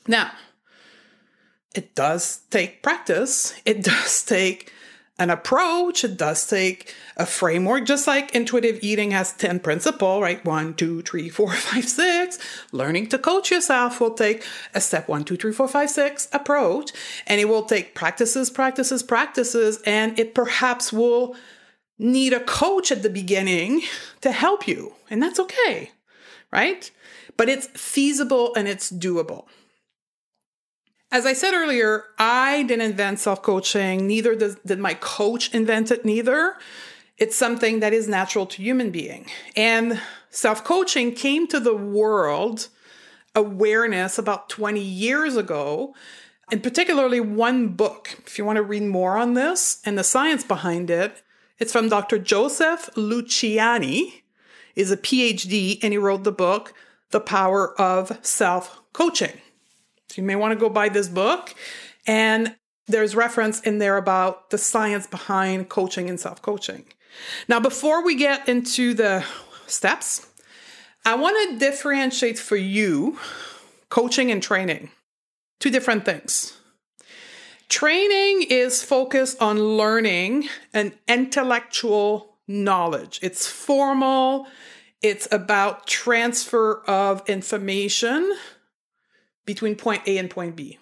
Now, 0.08 0.32
it 1.76 1.96
does 1.96 2.42
take 2.50 2.82
practice. 2.82 3.60
It 3.66 3.84
does 3.84 4.24
take 4.24 4.72
an 5.20 5.30
approach. 5.30 6.04
It 6.04 6.18
does 6.18 6.48
take 6.48 6.96
a 7.18 7.26
framework, 7.26 7.86
just 7.86 8.08
like 8.08 8.34
intuitive 8.34 8.80
eating 8.82 9.12
has 9.12 9.34
10 9.34 9.60
principle, 9.60 10.22
right? 10.22 10.44
One, 10.46 10.74
two, 10.74 11.02
three, 11.02 11.30
four, 11.30 11.52
five, 11.54 11.88
six. 11.88 12.40
Learning 12.72 13.08
to 13.08 13.20
coach 13.20 13.52
yourself 13.52 14.00
will 14.00 14.14
take 14.14 14.44
a 14.74 14.82
step 14.82 15.10
one, 15.10 15.26
two, 15.26 15.36
three, 15.36 15.52
four, 15.52 15.68
five, 15.68 15.90
six 15.90 16.30
approach. 16.32 16.92
And 17.28 17.40
it 17.40 17.50
will 17.50 17.64
take 17.64 17.94
practices, 17.94 18.50
practices, 18.50 19.04
practices. 19.04 19.80
And 19.86 20.18
it 20.18 20.34
perhaps 20.34 20.94
will 20.94 21.36
need 22.00 22.32
a 22.32 22.40
coach 22.40 22.92
at 22.92 23.04
the 23.04 23.10
beginning 23.10 23.82
to 24.22 24.32
help 24.32 24.68
you. 24.68 24.94
And 25.10 25.22
that's 25.22 25.40
okay, 25.40 25.92
right? 26.52 26.90
But 27.36 27.50
it's 27.50 27.68
feasible 27.68 28.54
and 28.56 28.70
it's 28.70 28.90
doable. 28.90 29.46
As 31.12 31.26
I 31.26 31.34
said 31.34 31.56
earlier, 31.56 32.04
I 32.20 32.64
didn't 32.64 32.86
invent 32.86 33.20
self 33.20 33.42
coaching, 33.42 34.06
neither 34.06 34.36
does, 34.36 34.56
did 34.66 34.78
my 34.78 34.94
coach 34.94 35.54
invent 35.54 35.90
it, 35.90 36.06
neither. 36.06 36.56
It's 37.18 37.36
something 37.36 37.80
that 37.80 37.94
is 37.94 38.08
natural 38.08 38.46
to 38.46 38.62
human 38.62 38.92
being. 38.92 39.26
And 39.56 40.00
self 40.30 40.64
coaching 40.64 41.14
came 41.14 41.48
to 41.48 41.60
the 41.60 41.76
world 41.76 42.68
awareness 43.34 44.18
about 44.20 44.50
20 44.50 44.80
years 44.80 45.36
ago, 45.36 45.96
and 46.52 46.62
particularly 46.62 47.20
one 47.20 47.70
book. 47.70 48.16
If 48.28 48.38
you 48.38 48.46
want 48.46 48.58
to 48.58 48.64
read 48.64 48.84
more 48.84 49.18
on 49.18 49.34
this 49.34 49.82
and 49.86 49.98
the 49.98 50.04
science 50.04 50.44
behind 50.44 50.92
it, 50.92 51.24
it's 51.58 51.72
from 51.72 51.90
Dr. 51.90 52.20
Joseph 52.20 52.90
Luciani. 52.96 54.22
Is 54.76 54.92
a 54.92 54.98
PhD 54.98 55.80
and 55.84 55.92
he 55.92 55.98
wrote 55.98 56.24
the 56.24 56.32
book 56.32 56.74
The 57.10 57.20
Power 57.20 57.78
of 57.82 58.18
Self 58.22 58.80
Coaching. 58.94 59.42
So 60.10 60.22
you 60.22 60.24
may 60.26 60.36
want 60.36 60.54
to 60.54 60.60
go 60.60 60.70
buy 60.70 60.90
this 60.90 61.08
book. 61.08 61.56
And 62.08 62.56
there's 62.88 63.16
reference 63.16 63.62
in 63.62 63.78
there 63.78 63.98
about 63.98 64.50
the 64.50 64.58
science 64.58 65.06
behind 65.06 65.70
coaching 65.70 66.10
and 66.10 66.20
self 66.20 66.42
coaching. 66.42 66.86
Now, 67.48 67.60
before 67.60 68.04
we 68.04 68.16
get 68.16 68.50
into 68.50 68.94
the 68.94 69.24
steps, 69.68 70.28
I 71.06 71.16
want 71.16 71.52
to 71.52 71.60
differentiate 71.60 72.40
for 72.40 72.56
you 72.56 73.20
coaching 73.90 74.32
and 74.32 74.42
training. 74.42 74.92
Two 75.60 75.70
different 75.70 76.06
things. 76.06 76.58
Training 77.68 78.48
is 78.50 78.82
focused 78.82 79.40
on 79.42 79.60
learning 79.60 80.50
an 80.74 80.94
intellectual 81.08 82.38
knowledge. 82.48 83.20
It's 83.22 83.46
formal, 83.46 84.48
it's 85.02 85.28
about 85.32 85.86
transfer 85.86 86.82
of 86.88 87.28
information 87.30 88.34
between 89.46 89.76
point 89.76 90.04
A 90.08 90.18
and 90.18 90.30
point 90.30 90.56
B. 90.56 90.78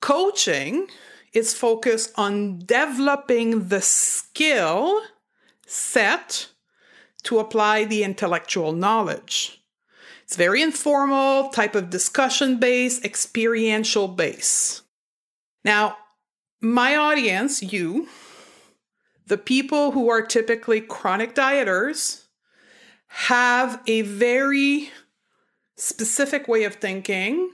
Coaching 0.00 0.88
is 1.32 1.54
focused 1.54 2.12
on 2.16 2.60
developing 2.60 3.68
the 3.68 3.80
skill 3.80 5.02
set 5.66 6.48
to 7.24 7.38
apply 7.38 7.84
the 7.84 8.02
intellectual 8.02 8.72
knowledge. 8.72 9.62
It's 10.24 10.36
very 10.36 10.62
informal, 10.62 11.48
type 11.50 11.74
of 11.74 11.90
discussion 11.90 12.58
based, 12.58 13.04
experiential 13.04 14.08
base. 14.08 14.82
Now, 15.64 15.96
my 16.60 16.96
audience, 16.96 17.62
you, 17.62 18.08
the 19.26 19.38
people 19.38 19.92
who 19.92 20.08
are 20.08 20.22
typically 20.22 20.80
chronic 20.80 21.34
dieters, 21.34 22.24
have 23.08 23.82
a 23.86 24.02
very 24.02 24.90
specific 25.78 26.48
way 26.48 26.64
of 26.64 26.74
thinking 26.74 27.50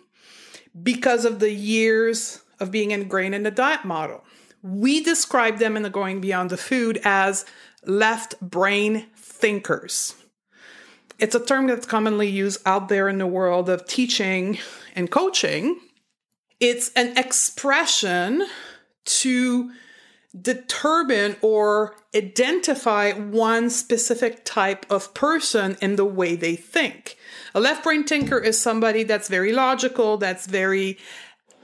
because 0.82 1.24
of 1.24 1.38
the 1.38 1.52
years 1.52 2.42
of 2.58 2.70
being 2.70 2.90
ingrained 2.90 3.34
in 3.34 3.42
the 3.42 3.50
diet 3.50 3.84
model. 3.84 4.24
We 4.62 5.02
describe 5.02 5.58
them 5.58 5.76
in 5.76 5.82
the 5.82 5.90
Going 5.90 6.20
Beyond 6.20 6.50
the 6.50 6.56
Food 6.56 7.00
as 7.04 7.44
left 7.84 8.40
brain 8.40 9.06
thinkers. 9.14 10.14
It's 11.18 11.34
a 11.34 11.44
term 11.44 11.66
that's 11.66 11.86
commonly 11.86 12.28
used 12.28 12.60
out 12.66 12.88
there 12.88 13.08
in 13.08 13.18
the 13.18 13.26
world 13.26 13.68
of 13.68 13.86
teaching 13.86 14.58
and 14.96 15.10
coaching. 15.10 15.78
It's 16.60 16.90
an 16.94 17.16
expression 17.16 18.46
to 19.04 19.70
determine 20.40 21.36
or 21.40 21.96
identify 22.16 23.12
one 23.12 23.70
specific 23.70 24.44
type 24.44 24.86
of 24.90 25.14
person 25.14 25.76
in 25.80 25.96
the 25.96 26.04
way 26.04 26.34
they 26.34 26.56
think. 26.56 27.16
A 27.56 27.60
left 27.60 27.84
brain 27.84 28.02
thinker 28.02 28.38
is 28.38 28.60
somebody 28.60 29.04
that's 29.04 29.28
very 29.28 29.52
logical, 29.52 30.16
that's 30.16 30.46
very 30.46 30.98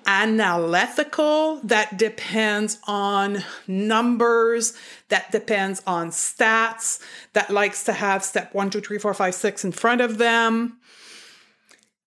analytical, 0.06 1.60
that 1.64 1.98
depends 1.98 2.78
on 2.86 3.44
numbers, 3.66 4.72
that 5.08 5.32
depends 5.32 5.82
on 5.86 6.10
stats, 6.10 7.00
that 7.32 7.50
likes 7.50 7.84
to 7.84 7.92
have 7.92 8.24
step 8.24 8.54
one, 8.54 8.70
two, 8.70 8.80
three, 8.80 8.98
four, 8.98 9.12
five, 9.14 9.34
six 9.34 9.64
in 9.64 9.72
front 9.72 10.00
of 10.00 10.18
them. 10.18 10.78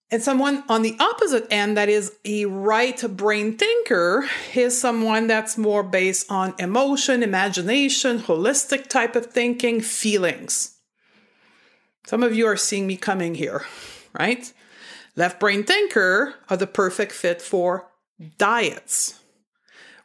And 0.10 0.22
someone 0.22 0.64
on 0.70 0.82
the 0.84 0.96
opposite 1.00 1.48
end 1.52 1.76
that 1.76 1.90
is 1.90 2.16
a 2.24 2.46
right 2.46 3.02
brain 3.18 3.58
thinker 3.58 4.26
is 4.54 4.80
someone 4.80 5.28
that's 5.28 5.58
more 5.58 5.84
based 5.84 6.32
on 6.32 6.54
emotion, 6.60 7.24
imagination, 7.24 8.20
holistic 8.20 8.88
type 8.88 9.16
of 9.16 9.26
thinking, 9.26 9.82
feelings. 9.82 10.73
Some 12.06 12.22
of 12.24 12.36
you 12.36 12.46
are 12.48 12.58
seeing 12.58 12.86
me 12.86 12.98
coming 12.98 13.36
here, 13.36 13.66
right? 14.18 14.52
Left 15.16 15.40
brain 15.40 15.64
thinker 15.64 16.36
are 16.50 16.58
the 16.58 16.68
perfect 16.68 17.12
fit 17.14 17.42
for 17.42 17.90
diets. 18.38 19.20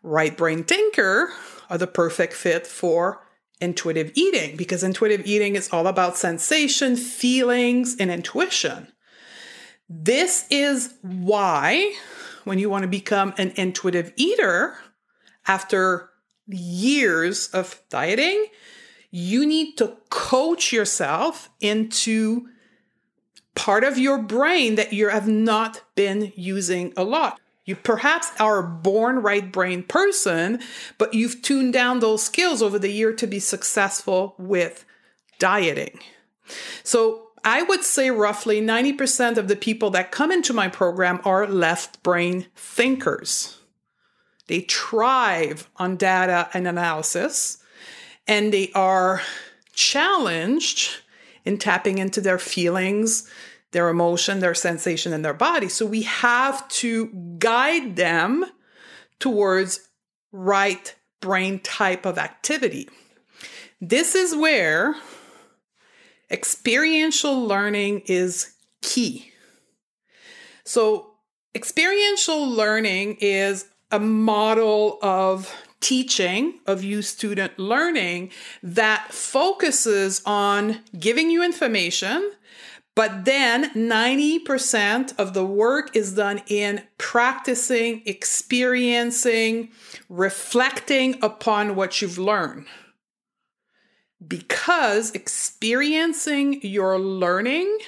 Right 0.03 0.37
brain 0.37 0.63
thinker 0.65 1.31
are 1.69 1.79
the 1.79 1.87
perfect 1.89 2.35
fit 2.35 2.67
for 2.67 3.27
intuitive 3.61 4.13
eating 4.15 4.57
because 4.57 4.85
intuitive 4.85 5.27
eating 5.27 5.57
is 5.57 5.69
all 5.73 5.89
about 5.89 6.17
sensation, 6.17 6.97
feelings, 6.97 7.97
and 7.99 8.11
intuition. 8.11 8.93
This 9.89 10.47
is 10.51 10.95
why, 11.03 11.95
when 12.45 12.59
you 12.59 12.71
want 12.71 12.83
to 12.83 12.89
become 12.89 13.35
an 13.39 13.53
intuitive 13.57 14.13
eater 14.17 14.77
after 15.47 16.11
years 16.47 17.49
of 17.49 17.81
dieting, 17.91 18.47
you 19.11 19.47
need 19.47 19.77
to 19.79 19.97
coach 20.11 20.73
yourself 20.73 21.51
into 21.61 22.49
part 23.55 23.85
of 23.85 23.99
your 23.99 24.19
brain 24.19 24.77
that 24.77 24.93
you 24.93 25.09
have 25.09 25.27
not 25.27 25.83
been 25.95 26.33
using 26.37 26.93
a 26.97 27.05
lot. 27.05 27.41
You 27.65 27.77
perhaps 27.77 28.29
are 28.41 28.59
a 28.61 28.69
born 28.69 29.17
right 29.17 29.51
brain 29.53 29.83
person, 29.83 30.61
but 30.97 31.13
you've 31.13 31.43
tuned 31.43 31.73
down 31.73 32.01
those 32.01 32.23
skills 32.23 32.63
over 32.63 32.79
the 32.79 32.91
year 32.91 33.13
to 33.13 33.27
be 33.27 33.39
successful 33.39 34.35
with 34.39 34.85
dieting. 35.39 35.99
So 36.83 37.29
I 37.45 37.63
would 37.63 37.85
say 37.85 38.11
roughly 38.11 38.61
90% 38.61 39.37
of 39.37 39.49
the 39.49 39.57
people 39.57 39.91
that 39.91 40.13
come 40.13 40.33
into 40.33 40.53
my 40.53 40.69
program 40.69 41.21
are 41.25 41.47
left 41.47 42.03
brain 42.03 42.47
thinkers. 42.57 43.59
They 44.47 44.61
thrive 44.61 45.69
on 45.77 45.97
data 45.97 46.49
and 46.55 46.67
analysis, 46.67 47.58
and 48.29 48.53
they 48.53 48.71
are 48.75 49.23
challenged 49.73 50.91
in 51.45 51.59
tapping 51.59 51.99
into 51.99 52.21
their 52.21 52.39
feelings, 52.39 53.29
their 53.73 53.89
emotion, 53.89 54.41
their 54.41 54.55
sensation 54.55 55.13
and 55.13 55.25
their 55.25 55.35
body. 55.35 55.69
So 55.69 55.87
we 55.87 56.03
have 56.03 56.69
to 56.69 57.07
guide 57.39 57.97
them 57.97 58.45
towards 59.19 59.81
right 60.31 60.95
brain 61.21 61.59
type 61.61 62.07
of 62.07 62.19
activity. 62.19 62.89
This 63.81 64.15
is 64.15 64.37
where 64.37 64.95
experiential 66.31 67.43
learning 67.43 68.03
is 68.07 68.53
key. 68.83 69.33
So, 70.65 71.15
experiential 71.55 72.47
learning 72.47 73.17
is 73.21 73.65
a 73.91 73.99
model 73.99 74.99
of 75.01 75.55
teaching, 75.81 76.61
of 76.67 76.83
you 76.83 77.03
student 77.03 77.59
learning 77.59 78.31
that 78.63 79.13
focuses 79.13 80.23
on 80.27 80.81
giving 80.99 81.31
you 81.31 81.45
information, 81.45 82.33
but 82.95 83.25
then 83.25 83.71
90% 83.75 85.17
of 85.19 85.33
the 85.33 85.45
work 85.45 85.95
is 85.95 86.15
done 86.15 86.43
in 86.49 86.83
practicing, 86.99 88.03
experiencing, 88.07 89.71
reflecting 90.09 91.17
upon 91.23 91.77
what 91.77 92.03
you've 92.03 92.19
learned. 92.19 92.67
Because 94.27 95.13
experiencing 95.13 96.61
your 96.63 96.99
learning 96.99 97.79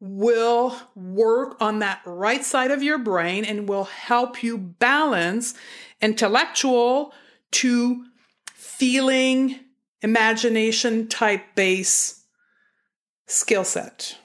will 0.00 0.74
work 0.94 1.56
on 1.60 1.80
that 1.80 2.00
right 2.06 2.42
side 2.42 2.70
of 2.70 2.82
your 2.82 2.98
brain 2.98 3.44
and 3.44 3.68
will 3.68 3.84
help 3.84 4.42
you 4.42 4.56
balance 4.56 5.52
intellectual 6.00 7.12
to 7.54 8.04
feeling, 8.54 9.60
imagination 10.02 11.08
type 11.08 11.54
base 11.54 12.24
skill 13.26 13.64
set. 13.64 14.18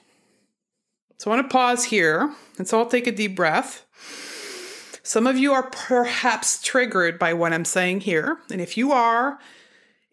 So 1.18 1.30
I 1.30 1.36
want 1.36 1.48
to 1.48 1.52
pause 1.52 1.84
here. 1.84 2.34
Let's 2.58 2.72
all 2.72 2.86
take 2.86 3.06
a 3.06 3.12
deep 3.12 3.36
breath. 3.36 3.86
Some 5.02 5.26
of 5.26 5.38
you 5.38 5.52
are 5.52 5.70
perhaps 5.70 6.62
triggered 6.62 7.18
by 7.18 7.32
what 7.32 7.52
I'm 7.52 7.64
saying 7.64 8.00
here. 8.00 8.38
And 8.50 8.60
if 8.60 8.76
you 8.76 8.92
are, 8.92 9.38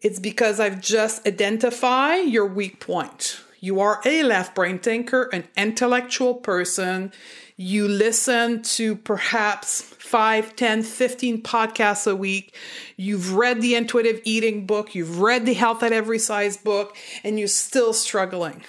it's 0.00 0.20
because 0.20 0.60
I've 0.60 0.80
just 0.80 1.26
identified 1.26 2.28
your 2.28 2.46
weak 2.46 2.78
point. 2.80 3.40
You 3.60 3.80
are 3.80 4.00
a 4.04 4.22
left 4.22 4.54
brain 4.54 4.78
thinker, 4.78 5.24
an 5.32 5.48
intellectual 5.56 6.34
person. 6.34 7.12
You 7.60 7.88
listen 7.88 8.62
to 8.62 8.94
perhaps 8.94 9.82
5, 9.82 10.54
10, 10.54 10.84
15 10.84 11.42
podcasts 11.42 12.08
a 12.08 12.14
week. 12.14 12.54
You've 12.96 13.34
read 13.34 13.60
the 13.60 13.74
intuitive 13.74 14.20
eating 14.22 14.64
book. 14.64 14.94
You've 14.94 15.20
read 15.20 15.44
the 15.44 15.54
health 15.54 15.82
at 15.82 15.92
every 15.92 16.20
size 16.20 16.56
book, 16.56 16.96
and 17.24 17.36
you're 17.36 17.48
still 17.48 17.92
struggling. 17.92 18.62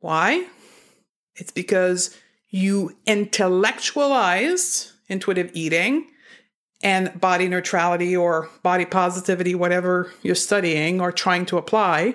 Why? 0.00 0.48
It's 1.36 1.52
because 1.52 2.18
you 2.48 2.96
intellectualized 3.06 4.90
intuitive 5.08 5.52
eating 5.54 6.08
and 6.82 7.18
body 7.20 7.48
neutrality 7.48 8.14
or 8.14 8.50
body 8.62 8.84
positivity, 8.84 9.54
whatever 9.54 10.12
you're 10.22 10.34
studying 10.34 11.00
or 11.00 11.10
trying 11.10 11.46
to 11.46 11.56
apply. 11.56 12.14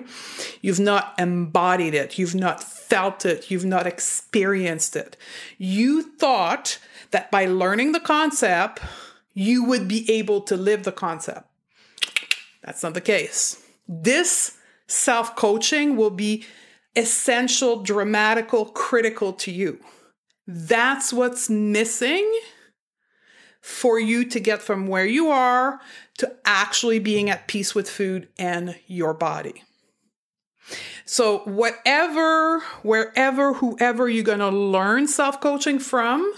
You've 0.60 0.80
not 0.80 1.14
embodied 1.18 1.94
it, 1.94 2.18
you've 2.18 2.34
not 2.34 2.62
felt 2.62 3.26
it, 3.26 3.50
you've 3.50 3.64
not 3.64 3.86
experienced 3.86 4.96
it. 4.96 5.16
You 5.58 6.02
thought 6.02 6.78
that 7.10 7.30
by 7.30 7.46
learning 7.46 7.92
the 7.92 8.00
concept, 8.00 8.80
you 9.34 9.64
would 9.64 9.88
be 9.88 10.10
able 10.10 10.40
to 10.42 10.56
live 10.56 10.84
the 10.84 10.92
concept. 10.92 11.48
That's 12.62 12.82
not 12.82 12.94
the 12.94 13.00
case. 13.00 13.64
This 13.88 14.58
self 14.86 15.34
coaching 15.34 15.96
will 15.96 16.10
be 16.10 16.44
essential, 16.94 17.82
dramatical, 17.82 18.66
critical 18.66 19.32
to 19.32 19.50
you. 19.50 19.80
That's 20.46 21.12
what's 21.12 21.48
missing 21.48 22.30
for 23.62 23.98
you 23.98 24.24
to 24.24 24.40
get 24.40 24.60
from 24.60 24.88
where 24.88 25.06
you 25.06 25.28
are 25.28 25.80
to 26.18 26.34
actually 26.44 26.98
being 26.98 27.30
at 27.30 27.46
peace 27.46 27.74
with 27.74 27.88
food 27.88 28.28
and 28.36 28.76
your 28.86 29.14
body. 29.14 29.62
So, 31.04 31.38
whatever, 31.40 32.60
wherever, 32.82 33.54
whoever 33.54 34.08
you're 34.08 34.24
going 34.24 34.38
to 34.40 34.48
learn 34.50 35.06
self 35.06 35.40
coaching 35.40 35.78
from, 35.78 36.32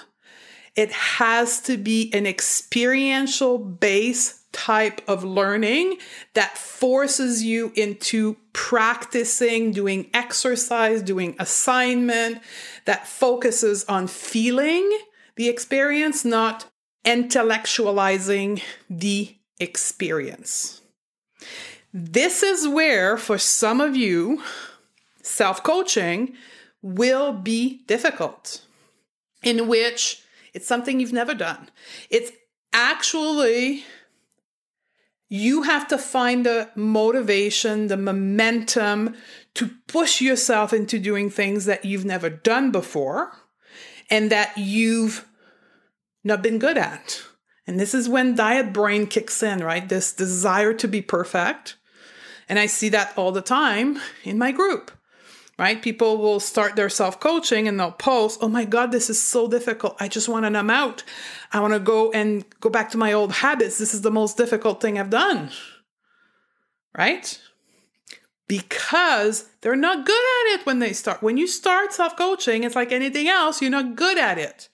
it 0.77 0.93
has 0.93 1.61
to 1.63 1.77
be 1.77 2.13
an 2.13 2.27
experiential 2.27 3.59
base 3.59 4.43
type 4.53 5.01
of 5.09 5.25
learning 5.25 5.99
that 6.35 6.57
forces 6.57 7.43
you 7.43 7.73
into 7.75 8.37
practicing, 8.53 9.73
doing 9.73 10.11
exercise, 10.15 11.03
doing 11.03 11.37
assignment, 11.39 12.41
that 12.85 13.07
focuses 13.07 13.85
on 13.85 14.07
feeling 14.07 14.99
the 15.37 15.49
experience, 15.49 16.25
not 16.25 16.67
intellectualizing 17.05 18.63
the 18.89 19.37
experience. 19.59 20.81
This 21.93 22.43
is 22.43 22.67
where, 22.67 23.17
for 23.17 23.39
some 23.39 23.81
of 23.81 23.97
you, 23.97 24.43
self 25.23 25.63
coaching 25.63 26.35
will 26.83 27.33
be 27.33 27.83
difficult, 27.87 28.63
in 29.43 29.69
which 29.69 30.23
it's 30.53 30.67
something 30.67 31.01
you've 31.01 31.13
never 31.13 31.35
done. 31.35 31.71
It's 32.11 32.33
actually 32.73 33.85
you 35.29 35.63
have 35.63 35.89
to 35.89 35.99
find 35.99 36.45
the 36.45 36.71
motivation, 36.75 37.89
the 37.89 37.97
momentum 37.97 39.17
to 39.55 39.71
push 39.89 40.21
yourself 40.21 40.73
into 40.73 40.99
doing 40.99 41.31
things 41.31 41.65
that 41.65 41.85
you've 41.85 42.05
never 42.05 42.29
done 42.29 42.71
before 42.71 43.33
and 44.11 44.31
that 44.31 44.57
you've 44.57 45.27
not 46.25 46.43
been 46.43 46.59
good 46.59 46.79
at. 46.79 47.23
And 47.67 47.79
this 47.79 47.95
is 47.95 48.09
when 48.09 48.35
diet 48.35 48.73
brain 48.73 49.07
kicks 49.07 49.43
in, 49.43 49.61
right? 49.61 49.89
This 49.89 50.13
desire 50.13 50.75
to 50.75 50.89
be 50.89 51.01
perfect. 51.01 51.77
And 52.49 52.59
I 52.59 52.67
see 52.67 52.91
that 52.91 53.17
all 53.17 53.33
the 53.33 53.41
time 53.41 53.99
in 54.23 54.37
my 54.37 54.53
group 54.53 54.91
right? 55.59 55.83
People 55.83 56.19
will 56.19 56.41
start 56.41 56.77
their 56.77 56.89
self 56.89 57.21
coaching 57.21 57.69
and 57.69 57.79
they'll 57.79 57.93
post, 57.93 58.39
oh 58.43 58.49
my 58.49 58.65
God, 58.65 58.93
this 58.93 59.09
is 59.09 59.23
so 59.23 59.49
difficult. 59.49 59.97
I 60.01 60.09
just 60.09 60.29
want 60.29 60.45
to 60.45 60.51
numb 60.51 60.71
out. 60.71 61.05
I 61.53 61.61
want 61.61 61.75
to 61.75 61.81
go 61.81 62.11
and 62.13 62.45
go 62.61 62.71
back 62.71 62.91
to 62.91 62.99
my 62.99 63.13
old 63.13 63.33
habits. 63.33 63.79
This 63.79 63.95
is 63.95 64.03
the 64.03 64.11
most 64.11 64.37
difficult 64.37 64.81
thing 64.81 64.99
I've 64.99 65.11
done, 65.11 65.51
right? 66.97 67.41
Because 68.49 69.49
they're 69.61 69.77
not 69.77 70.05
good 70.05 70.13
at 70.13 70.61
it 70.61 70.67
when 70.67 70.79
they 70.79 70.93
start. 70.93 71.23
When 71.23 71.37
you 71.37 71.47
start 71.47 71.93
self 71.93 72.17
coaching, 72.17 72.65
it's 72.65 72.77
like 72.77 72.93
anything 72.93 73.29
else, 73.29 73.63
you're 73.63 73.71
not 73.71 73.97
good 73.97 74.19
at 74.19 74.39
it, 74.39 74.69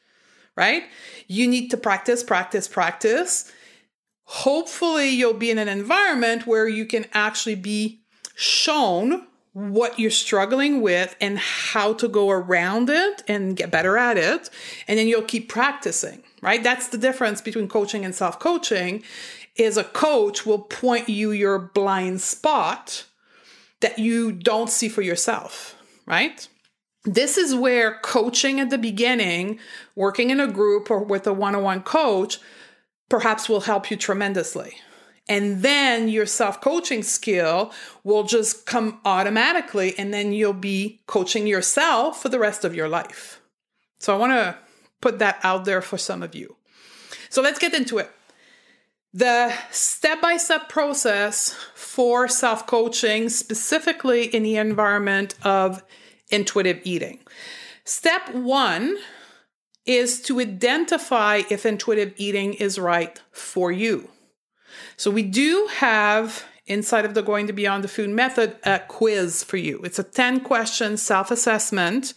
right? 0.57 0.85
You 1.27 1.49
need 1.49 1.71
to 1.71 1.77
practice, 1.77 2.23
practice, 2.23 2.69
practice. 2.69 3.51
Hopefully, 4.25 5.09
you'll 5.09 5.35
be 5.35 5.51
in 5.51 5.59
an 5.59 5.69
environment 5.69 6.47
where 6.47 6.69
you 6.69 6.87
can 6.87 7.07
actually 7.13 7.57
be 7.57 8.03
shown 8.35 9.27
what 9.53 9.99
you're 9.99 10.11
struggling 10.11 10.81
with 10.81 11.17
and 11.21 11.39
how 11.39 11.93
to 11.95 12.09
go 12.09 12.31
around 12.31 12.89
it 12.89 13.23
and 13.27 13.57
get 13.57 13.71
better 13.71 13.97
at 13.97 14.17
it. 14.17 14.49
And 14.87 14.99
then 14.99 15.09
you'll 15.09 15.23
keep 15.23 15.49
practicing, 15.49 16.23
right? 16.41 16.63
That's 16.63 16.89
the 16.89 16.99
difference 16.99 17.41
between 17.41 17.69
coaching 17.69 18.05
and 18.05 18.15
self 18.15 18.39
coaching 18.39 19.03
is 19.57 19.77
a 19.77 19.85
coach 19.85 20.47
will 20.47 20.61
point 20.61 21.09
you 21.09 21.33
your 21.33 21.59
blind 21.59 22.21
spot 22.21 23.05
that 23.81 23.99
you 23.99 24.31
don't 24.33 24.71
see 24.71 24.89
for 24.89 25.03
yourself, 25.03 25.75
right? 26.07 26.49
This 27.05 27.39
is 27.39 27.55
where 27.55 27.99
coaching 28.03 28.61
at 28.61 28.71
the 28.71 28.79
beginning, 28.79 29.59
working 29.95 30.31
in 30.31 30.39
a 30.39 30.47
group 30.47 30.91
or 30.91 31.03
with 31.03 31.27
a 31.27 31.33
one 31.33 31.55
on 31.55 31.63
one 31.63 31.83
coach, 31.83 32.39
perhaps 33.09 33.49
will 33.49 33.63
help 33.63 33.91
you 33.91 33.97
tremendously, 33.97 34.77
and 35.29 35.63
then 35.63 36.09
your 36.09 36.27
self 36.27 36.61
coaching 36.61 37.03
skill 37.03 37.73
will 38.05 38.25
just 38.25 38.67
come 38.67 39.01
automatically, 39.05 39.95
and 39.99 40.13
then 40.13 40.33
you'll 40.33 40.53
be 40.53 41.01
coaching 41.07 41.47
yourself 41.47 42.21
for 42.21 42.29
the 42.29 42.39
rest 42.39 42.65
of 42.65 42.75
your 42.75 42.89
life. 42.89 43.41
So 43.99 44.15
I 44.15 44.19
want 44.19 44.33
to 44.33 44.59
put 45.01 45.19
that 45.21 45.39
out 45.43 45.65
there 45.65 45.81
for 45.81 45.97
some 45.97 46.23
of 46.23 46.35
you. 46.35 46.57
So 47.31 47.41
let's 47.41 47.59
get 47.59 47.75
into 47.75 47.99
it. 47.99 48.11
The 49.13 49.53
step 49.71 50.21
by 50.21 50.37
step 50.37 50.69
process 50.69 51.57
for 51.75 52.29
self 52.29 52.67
coaching, 52.67 53.29
specifically 53.29 54.25
in 54.25 54.43
the 54.43 54.57
environment 54.57 55.35
of 55.43 55.83
intuitive 56.31 56.81
eating. 56.85 57.21
Step 57.85 58.35
one 58.35 58.97
is 59.87 60.21
to 60.23 60.41
identify 60.41 61.43
if 61.51 61.67
intuitive 61.67 62.13
eating 62.17 62.55
is 62.55 62.79
right 62.79 63.21
for 63.33 63.73
you. 63.73 64.09
So 64.97 65.11
we 65.11 65.23
do 65.23 65.69
have 65.77 66.45
inside 66.67 67.05
of 67.05 67.15
the 67.15 67.23
Going 67.23 67.47
to 67.49 67.53
Beyond 67.53 67.83
the 67.83 67.89
Food 67.89 68.11
method 68.11 68.57
a 68.63 68.79
quiz 68.79 69.43
for 69.43 69.57
you. 69.57 69.81
It's 69.83 69.99
a 69.99 70.05
10 70.05 70.41
question 70.41 70.97
self 70.97 71.31
assessment. 71.31 72.15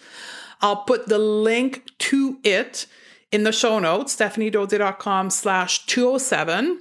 I'll 0.61 0.83
put 0.83 1.07
the 1.07 1.17
link 1.17 1.89
to 1.99 2.37
it 2.43 2.85
in 3.31 3.43
the 3.43 3.51
show 3.51 3.79
notes, 3.79 4.15
stephaniedodier.com 4.15 5.31
slash 5.31 5.85
207. 5.87 6.79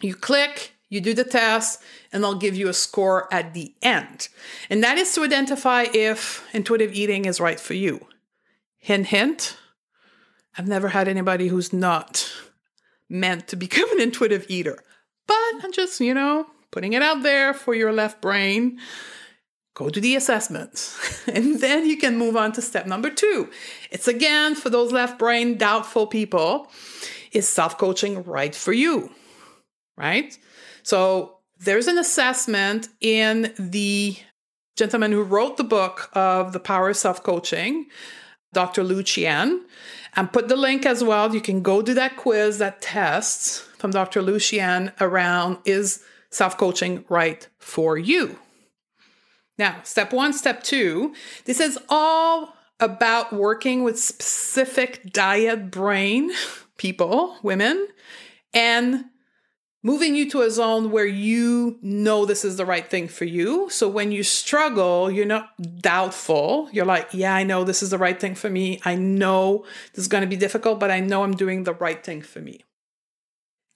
You 0.00 0.14
click, 0.14 0.72
you 0.88 1.00
do 1.00 1.12
the 1.12 1.24
test, 1.24 1.82
and 2.12 2.22
they'll 2.22 2.34
give 2.34 2.54
you 2.54 2.68
a 2.68 2.74
score 2.74 3.32
at 3.32 3.54
the 3.54 3.74
end. 3.82 4.28
And 4.68 4.82
that 4.84 4.98
is 4.98 5.14
to 5.14 5.24
identify 5.24 5.86
if 5.92 6.46
intuitive 6.52 6.92
eating 6.92 7.24
is 7.24 7.40
right 7.40 7.58
for 7.58 7.74
you. 7.74 8.06
Hint, 8.78 9.06
hint. 9.06 9.56
I've 10.56 10.68
never 10.68 10.88
had 10.88 11.08
anybody 11.08 11.48
who's 11.48 11.72
not 11.72 12.30
meant 13.08 13.48
to 13.48 13.56
become 13.56 13.90
an 13.92 14.00
intuitive 14.00 14.46
eater. 14.48 14.82
But 15.26 15.36
I'm 15.62 15.72
just, 15.72 16.00
you 16.00 16.14
know, 16.14 16.46
putting 16.70 16.92
it 16.92 17.02
out 17.02 17.22
there 17.22 17.54
for 17.54 17.74
your 17.74 17.92
left 17.92 18.20
brain. 18.20 18.78
Go 19.74 19.88
to 19.88 20.00
the 20.00 20.16
assessments, 20.16 21.26
and 21.28 21.58
then 21.60 21.86
you 21.86 21.96
can 21.96 22.18
move 22.18 22.36
on 22.36 22.52
to 22.52 22.60
step 22.60 22.86
number 22.86 23.08
two. 23.08 23.48
It's 23.90 24.06
again 24.06 24.54
for 24.54 24.68
those 24.68 24.92
left 24.92 25.18
brain 25.18 25.56
doubtful 25.56 26.06
people 26.06 26.70
is 27.32 27.48
self 27.48 27.78
coaching 27.78 28.22
right 28.24 28.54
for 28.54 28.72
you? 28.72 29.10
Right? 29.96 30.36
So 30.82 31.38
there's 31.64 31.86
an 31.86 31.98
assessment 31.98 32.88
in 33.00 33.52
the 33.58 34.16
gentleman 34.76 35.12
who 35.12 35.22
wrote 35.22 35.56
the 35.56 35.64
book 35.64 36.10
of 36.12 36.52
The 36.52 36.60
Power 36.60 36.90
of 36.90 36.96
Self 36.96 37.22
Coaching, 37.22 37.86
Dr. 38.52 38.82
Lu 38.82 38.96
Lucian. 38.96 39.64
And 40.14 40.32
put 40.32 40.48
the 40.48 40.56
link 40.56 40.84
as 40.84 41.02
well. 41.02 41.34
You 41.34 41.40
can 41.40 41.62
go 41.62 41.80
do 41.80 41.94
that 41.94 42.16
quiz, 42.16 42.58
that 42.58 42.82
test 42.82 43.62
from 43.78 43.92
Dr. 43.92 44.20
Lu 44.20 44.34
Lucian 44.34 44.92
around 45.00 45.58
is 45.64 46.02
self 46.30 46.58
coaching 46.58 47.04
right 47.08 47.46
for 47.58 47.96
you? 47.96 48.38
Now, 49.56 49.80
step 49.84 50.12
one, 50.12 50.32
step 50.32 50.62
two, 50.62 51.14
this 51.44 51.60
is 51.60 51.78
all 51.88 52.56
about 52.80 53.32
working 53.32 53.84
with 53.84 53.98
specific 53.98 55.12
diet 55.12 55.70
brain 55.70 56.32
people, 56.76 57.38
women, 57.42 57.86
and 58.52 59.04
moving 59.82 60.14
you 60.14 60.30
to 60.30 60.42
a 60.42 60.50
zone 60.50 60.90
where 60.90 61.06
you 61.06 61.78
know 61.82 62.24
this 62.24 62.44
is 62.44 62.56
the 62.56 62.66
right 62.66 62.88
thing 62.88 63.08
for 63.08 63.24
you. 63.24 63.68
So 63.70 63.88
when 63.88 64.12
you 64.12 64.22
struggle, 64.22 65.10
you're 65.10 65.26
not 65.26 65.50
doubtful. 65.80 66.68
You're 66.72 66.86
like, 66.86 67.08
yeah, 67.12 67.34
I 67.34 67.42
know 67.42 67.64
this 67.64 67.82
is 67.82 67.90
the 67.90 67.98
right 67.98 68.18
thing 68.18 68.34
for 68.34 68.48
me. 68.48 68.80
I 68.84 68.94
know 68.94 69.64
this 69.94 70.04
is 70.04 70.08
going 70.08 70.22
to 70.22 70.28
be 70.28 70.36
difficult, 70.36 70.78
but 70.78 70.90
I 70.90 71.00
know 71.00 71.24
I'm 71.24 71.34
doing 71.34 71.64
the 71.64 71.74
right 71.74 72.02
thing 72.02 72.22
for 72.22 72.40
me. 72.40 72.64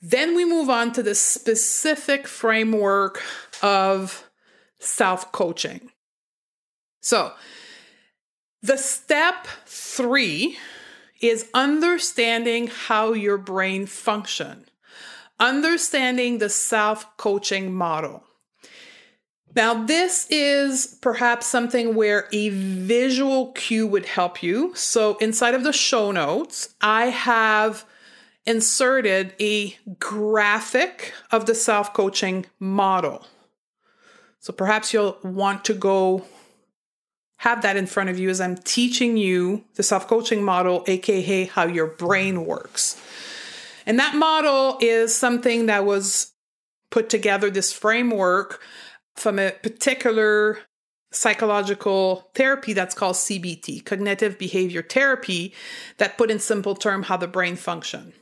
Then 0.01 0.37
we 0.37 0.45
move 0.45 0.71
on 0.71 0.93
to 0.93 1.03
the 1.03 1.15
specific 1.15 2.29
framework 2.29 3.23
of 3.63 4.29
self 4.79 5.33
coaching. 5.33 5.91
So, 7.01 7.33
the 8.63 8.77
step 8.77 9.47
three 9.65 10.59
is 11.21 11.49
understanding 11.55 12.67
how 12.67 13.13
your 13.13 13.39
brain 13.39 13.87
function 13.87 14.67
understanding 15.39 16.39
the 16.39 16.49
self 16.49 17.17
coaching 17.17 17.75
model. 17.75 18.23
Now, 19.55 19.73
this 19.73 20.27
is 20.29 20.99
perhaps 21.01 21.47
something 21.47 21.95
where 21.95 22.29
a 22.31 22.51
visual 22.51 23.53
cue 23.53 23.87
would 23.87 24.05
help 24.05 24.43
you. 24.43 24.75
So, 24.75 25.17
inside 25.17 25.55
of 25.55 25.65
the 25.65 25.73
show 25.73 26.13
notes, 26.13 26.75
I 26.83 27.07
have 27.07 27.87
inserted 28.45 29.35
a 29.41 29.77
graphic 29.99 31.15
of 31.33 31.47
the 31.47 31.55
self 31.55 31.95
coaching 31.95 32.45
model. 32.61 33.27
So, 34.41 34.53
perhaps 34.53 34.93
you'll 34.93 35.19
want 35.23 35.65
to 35.65 35.75
go 35.75 36.27
have 37.39 37.63
that 37.63 37.77
in 37.77 37.87
front 37.87 38.11
of 38.11 38.19
you 38.19 38.29
as 38.29 38.41
I'm 38.41 38.57
teaching 38.57 39.17
you 39.17 39.65
the 39.75 39.83
self 39.83 40.07
coaching 40.07 40.43
model, 40.43 40.85
aka 40.87 41.47
how 41.47 41.67
your 41.67 41.87
brain 41.87 42.45
works. 42.45 43.01
And 43.87 43.99
that 43.99 44.15
model 44.15 44.79
is 44.81 45.15
something 45.15 45.67
that 45.67 45.87
was 45.87 46.33
put 46.91 47.09
together, 47.09 47.51
this 47.51 47.73
framework 47.73 48.61
from 49.15 49.39
a 49.39 49.53
particular 49.53 50.59
psychological 51.13 52.31
therapy 52.35 52.73
that's 52.73 52.95
called 52.95 53.17
CBT, 53.17 53.85
cognitive 53.85 54.39
behavior 54.39 54.83
therapy, 54.83 55.55
that 55.99 56.19
put 56.19 56.31
in 56.31 56.39
simple 56.39 56.75
term 56.75 57.05
how 57.05 57.17
the 57.17 57.29
brain 57.29 57.57
function. 57.57 58.13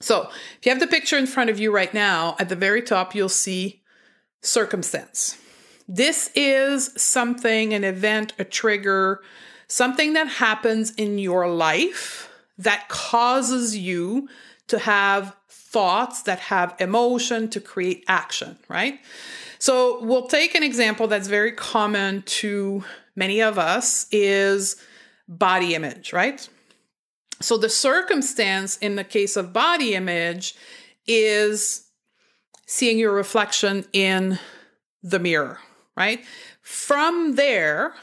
So, 0.00 0.28
if 0.58 0.66
you 0.66 0.70
have 0.70 0.80
the 0.80 0.86
picture 0.86 1.16
in 1.16 1.26
front 1.26 1.50
of 1.50 1.58
you 1.58 1.72
right 1.72 1.92
now, 1.92 2.36
at 2.38 2.48
the 2.48 2.56
very 2.56 2.82
top 2.82 3.14
you'll 3.14 3.28
see 3.28 3.82
circumstance. 4.42 5.38
This 5.88 6.30
is 6.34 6.90
something, 6.96 7.74
an 7.74 7.84
event, 7.84 8.32
a 8.38 8.44
trigger, 8.44 9.22
something 9.68 10.14
that 10.14 10.28
happens 10.28 10.92
in 10.94 11.18
your 11.18 11.48
life 11.48 12.30
that 12.58 12.88
causes 12.88 13.76
you 13.76 14.28
to 14.68 14.78
have 14.78 15.36
thoughts 15.48 16.22
that 16.22 16.40
have 16.40 16.74
emotion 16.78 17.48
to 17.50 17.60
create 17.60 18.04
action, 18.08 18.58
right? 18.68 19.00
So 19.58 20.02
we'll 20.04 20.26
take 20.26 20.54
an 20.54 20.62
example 20.62 21.06
that's 21.06 21.28
very 21.28 21.52
common 21.52 22.22
to 22.22 22.84
many 23.16 23.40
of 23.40 23.58
us 23.58 24.06
is 24.10 24.76
body 25.28 25.74
image, 25.74 26.12
right? 26.12 26.48
So 27.40 27.56
the 27.58 27.68
circumstance 27.68 28.76
in 28.78 28.96
the 28.96 29.04
case 29.04 29.36
of 29.36 29.52
body 29.52 29.94
image 29.94 30.54
is 31.06 31.88
seeing 32.66 32.98
your 32.98 33.12
reflection 33.12 33.84
in 33.92 34.38
the 35.02 35.18
mirror, 35.18 35.58
right? 35.96 36.24
From 36.62 37.36
there, 37.36 37.94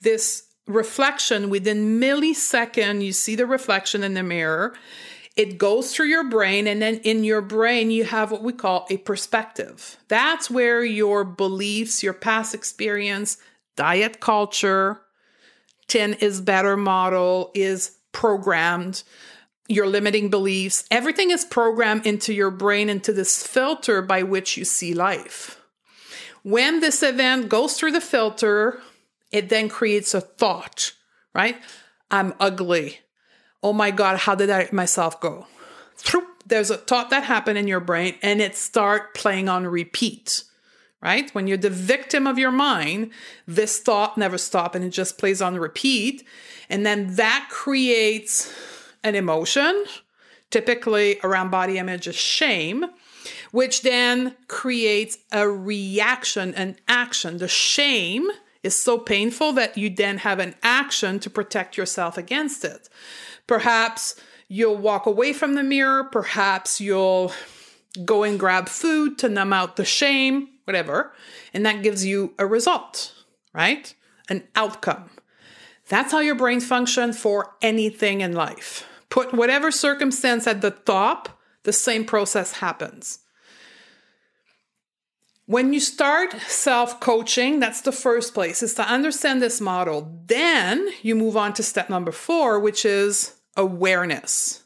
this 0.00 0.44
reflection 0.66 1.50
within 1.50 2.00
millisecond, 2.00 3.04
you 3.04 3.12
see 3.12 3.34
the 3.34 3.46
reflection 3.46 4.04
in 4.04 4.14
the 4.14 4.22
mirror 4.22 4.74
it 5.36 5.58
goes 5.58 5.92
through 5.92 6.06
your 6.06 6.24
brain, 6.24 6.66
and 6.66 6.80
then 6.80 6.96
in 6.98 7.24
your 7.24 7.40
brain, 7.40 7.90
you 7.90 8.04
have 8.04 8.30
what 8.30 8.42
we 8.42 8.52
call 8.52 8.86
a 8.88 8.98
perspective. 8.98 9.96
That's 10.08 10.48
where 10.48 10.84
your 10.84 11.24
beliefs, 11.24 12.02
your 12.02 12.12
past 12.12 12.54
experience, 12.54 13.38
diet 13.74 14.20
culture, 14.20 15.00
10 15.88 16.14
is 16.14 16.40
better 16.40 16.76
model 16.76 17.50
is 17.54 17.96
programmed, 18.12 19.02
your 19.66 19.86
limiting 19.86 20.30
beliefs, 20.30 20.84
everything 20.90 21.30
is 21.30 21.44
programmed 21.44 22.06
into 22.06 22.32
your 22.32 22.50
brain, 22.50 22.88
into 22.88 23.12
this 23.12 23.44
filter 23.44 24.02
by 24.02 24.22
which 24.22 24.56
you 24.56 24.64
see 24.64 24.94
life. 24.94 25.60
When 26.42 26.80
this 26.80 27.02
event 27.02 27.48
goes 27.48 27.76
through 27.76 27.92
the 27.92 28.00
filter, 28.00 28.80
it 29.32 29.48
then 29.48 29.68
creates 29.68 30.14
a 30.14 30.20
thought, 30.20 30.92
right? 31.34 31.56
I'm 32.10 32.34
ugly 32.38 33.00
oh 33.64 33.72
my 33.72 33.90
God, 33.90 34.18
how 34.18 34.34
did 34.34 34.50
I 34.50 34.68
myself 34.70 35.20
go? 35.20 35.46
There's 36.46 36.70
a 36.70 36.76
thought 36.76 37.08
that 37.08 37.24
happened 37.24 37.56
in 37.56 37.66
your 37.66 37.80
brain 37.80 38.16
and 38.22 38.42
it 38.42 38.54
start 38.54 39.14
playing 39.14 39.48
on 39.48 39.66
repeat, 39.66 40.44
right? 41.00 41.34
When 41.34 41.46
you're 41.46 41.56
the 41.56 41.70
victim 41.70 42.26
of 42.26 42.38
your 42.38 42.52
mind, 42.52 43.10
this 43.48 43.80
thought 43.80 44.18
never 44.18 44.36
stop 44.36 44.74
and 44.74 44.84
it 44.84 44.90
just 44.90 45.16
plays 45.16 45.40
on 45.40 45.56
repeat. 45.56 46.22
And 46.68 46.84
then 46.84 47.14
that 47.14 47.48
creates 47.50 48.52
an 49.02 49.14
emotion, 49.14 49.86
typically 50.50 51.18
around 51.24 51.48
body 51.48 51.78
image 51.78 52.06
is 52.06 52.14
shame, 52.14 52.84
which 53.50 53.80
then 53.80 54.36
creates 54.46 55.16
a 55.32 55.48
reaction, 55.48 56.54
an 56.54 56.76
action. 56.86 57.38
The 57.38 57.48
shame 57.48 58.28
is 58.62 58.76
so 58.76 58.98
painful 58.98 59.52
that 59.52 59.78
you 59.78 59.88
then 59.88 60.18
have 60.18 60.40
an 60.40 60.54
action 60.62 61.20
to 61.20 61.30
protect 61.30 61.78
yourself 61.78 62.18
against 62.18 62.64
it. 62.64 62.88
Perhaps 63.46 64.16
you'll 64.48 64.76
walk 64.76 65.06
away 65.06 65.32
from 65.32 65.54
the 65.54 65.62
mirror. 65.62 66.04
Perhaps 66.04 66.80
you'll 66.80 67.32
go 68.04 68.22
and 68.22 68.38
grab 68.38 68.68
food 68.68 69.18
to 69.18 69.28
numb 69.28 69.52
out 69.52 69.76
the 69.76 69.84
shame, 69.84 70.48
whatever. 70.64 71.12
And 71.52 71.64
that 71.66 71.82
gives 71.82 72.04
you 72.04 72.34
a 72.38 72.46
result, 72.46 73.14
right? 73.52 73.94
An 74.28 74.44
outcome. 74.56 75.10
That's 75.88 76.12
how 76.12 76.20
your 76.20 76.34
brain 76.34 76.60
functions 76.60 77.18
for 77.18 77.54
anything 77.60 78.20
in 78.20 78.32
life. 78.32 78.86
Put 79.10 79.32
whatever 79.32 79.70
circumstance 79.70 80.46
at 80.46 80.60
the 80.60 80.70
top, 80.70 81.28
the 81.64 81.72
same 81.72 82.04
process 82.04 82.52
happens. 82.52 83.20
When 85.46 85.74
you 85.74 85.80
start 85.80 86.32
self 86.48 87.00
coaching, 87.00 87.60
that's 87.60 87.82
the 87.82 87.92
first 87.92 88.32
place, 88.32 88.62
is 88.62 88.74
to 88.74 88.82
understand 88.82 89.42
this 89.42 89.60
model. 89.60 90.20
Then 90.26 90.88
you 91.02 91.14
move 91.14 91.36
on 91.36 91.52
to 91.54 91.62
step 91.62 91.90
number 91.90 92.12
four, 92.12 92.58
which 92.58 92.86
is 92.86 93.33
awareness. 93.56 94.62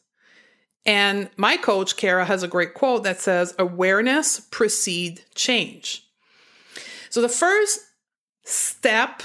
And 0.87 1.29
my 1.37 1.57
coach, 1.57 1.97
Kara, 1.97 2.25
has 2.25 2.43
a 2.43 2.49
great 2.49 2.75
quote 2.75 3.05
that 3.05 3.21
says, 3.21 3.55
Awareness 3.59 4.41
precede 4.41 5.23
change. 5.35 6.07
So 7.11 7.21
the 7.21 7.29
first 7.29 7.81
step 8.45 9.23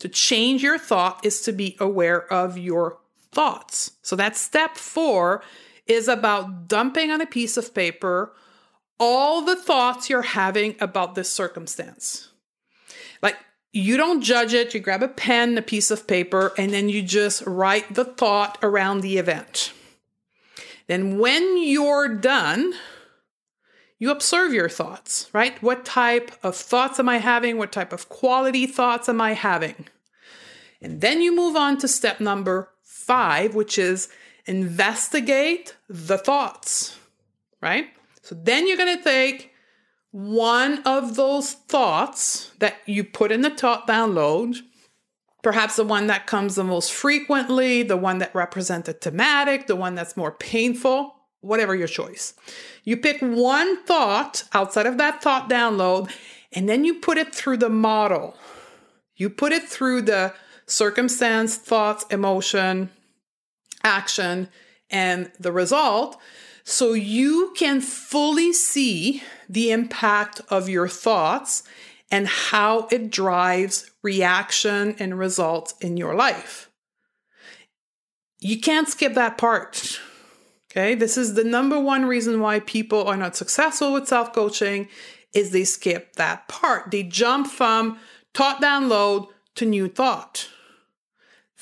to 0.00 0.08
change 0.08 0.62
your 0.62 0.78
thought 0.78 1.24
is 1.24 1.42
to 1.42 1.52
be 1.52 1.76
aware 1.80 2.32
of 2.32 2.58
your 2.58 2.98
thoughts. 3.32 3.92
So 4.02 4.16
that 4.16 4.36
step 4.36 4.76
four 4.76 5.42
is 5.86 6.08
about 6.08 6.68
dumping 6.68 7.10
on 7.10 7.20
a 7.20 7.26
piece 7.26 7.56
of 7.56 7.74
paper 7.74 8.34
all 9.00 9.42
the 9.42 9.56
thoughts 9.56 10.10
you're 10.10 10.22
having 10.22 10.74
about 10.80 11.14
this 11.14 11.32
circumstance. 11.32 12.28
Like 13.22 13.36
you 13.72 13.96
don't 13.96 14.22
judge 14.22 14.54
it. 14.54 14.74
You 14.74 14.80
grab 14.80 15.02
a 15.02 15.08
pen, 15.08 15.58
a 15.58 15.62
piece 15.62 15.90
of 15.90 16.06
paper, 16.06 16.52
and 16.56 16.72
then 16.72 16.88
you 16.88 17.02
just 17.02 17.42
write 17.46 17.94
the 17.94 18.04
thought 18.04 18.58
around 18.62 19.00
the 19.00 19.18
event. 19.18 19.72
Then, 20.86 21.18
when 21.18 21.62
you're 21.62 22.08
done, 22.08 22.72
you 23.98 24.10
observe 24.10 24.52
your 24.52 24.68
thoughts, 24.68 25.28
right? 25.32 25.60
What 25.62 25.84
type 25.84 26.30
of 26.42 26.56
thoughts 26.56 26.98
am 26.98 27.08
I 27.08 27.18
having? 27.18 27.58
What 27.58 27.72
type 27.72 27.92
of 27.92 28.08
quality 28.08 28.66
thoughts 28.66 29.08
am 29.08 29.20
I 29.20 29.34
having? 29.34 29.86
And 30.80 31.00
then 31.00 31.20
you 31.20 31.34
move 31.34 31.56
on 31.56 31.78
to 31.78 31.88
step 31.88 32.20
number 32.20 32.70
five, 32.84 33.54
which 33.54 33.76
is 33.76 34.08
investigate 34.46 35.74
the 35.88 36.16
thoughts, 36.16 36.96
right? 37.60 37.88
So 38.22 38.34
then 38.34 38.66
you're 38.66 38.76
going 38.76 38.96
to 38.96 39.04
take 39.04 39.52
one 40.10 40.82
of 40.84 41.16
those 41.16 41.52
thoughts 41.52 42.50
that 42.58 42.76
you 42.86 43.04
put 43.04 43.30
in 43.30 43.42
the 43.42 43.50
thought 43.50 43.86
download, 43.86 44.56
perhaps 45.42 45.76
the 45.76 45.84
one 45.84 46.06
that 46.06 46.26
comes 46.26 46.54
the 46.54 46.64
most 46.64 46.92
frequently, 46.92 47.82
the 47.82 47.96
one 47.96 48.18
that 48.18 48.34
represents 48.34 48.88
a 48.88 48.92
thematic, 48.92 49.66
the 49.66 49.76
one 49.76 49.94
that's 49.94 50.16
more 50.16 50.32
painful, 50.32 51.14
whatever 51.40 51.74
your 51.74 51.88
choice. 51.88 52.34
You 52.84 52.96
pick 52.96 53.20
one 53.20 53.84
thought 53.84 54.44
outside 54.52 54.86
of 54.86 54.98
that 54.98 55.22
thought 55.22 55.50
download, 55.50 56.10
and 56.52 56.68
then 56.68 56.84
you 56.84 56.94
put 56.94 57.18
it 57.18 57.34
through 57.34 57.58
the 57.58 57.68
model. 57.68 58.34
You 59.16 59.28
put 59.28 59.52
it 59.52 59.68
through 59.68 60.02
the 60.02 60.34
circumstance, 60.66 61.56
thoughts, 61.56 62.04
emotion, 62.10 62.90
action, 63.84 64.48
and 64.90 65.30
the 65.38 65.52
result 65.52 66.18
so 66.68 66.92
you 66.92 67.54
can 67.56 67.80
fully 67.80 68.52
see 68.52 69.22
the 69.48 69.70
impact 69.70 70.42
of 70.50 70.68
your 70.68 70.86
thoughts 70.86 71.62
and 72.10 72.28
how 72.28 72.86
it 72.92 73.10
drives 73.10 73.90
reaction 74.02 74.94
and 74.98 75.18
results 75.18 75.74
in 75.80 75.96
your 75.96 76.14
life. 76.14 76.70
You 78.38 78.60
can't 78.60 78.86
skip 78.86 79.14
that 79.14 79.38
part. 79.38 79.98
Okay? 80.70 80.94
This 80.94 81.16
is 81.16 81.32
the 81.32 81.42
number 81.42 81.80
one 81.80 82.04
reason 82.04 82.38
why 82.38 82.60
people 82.60 83.08
are 83.08 83.16
not 83.16 83.34
successful 83.34 83.94
with 83.94 84.06
self-coaching 84.06 84.88
is 85.32 85.52
they 85.52 85.64
skip 85.64 86.16
that 86.16 86.48
part. 86.48 86.90
They 86.90 87.02
jump 87.02 87.46
from 87.46 87.98
thought 88.34 88.60
download 88.60 89.28
to 89.54 89.64
new 89.64 89.88
thought. 89.88 90.50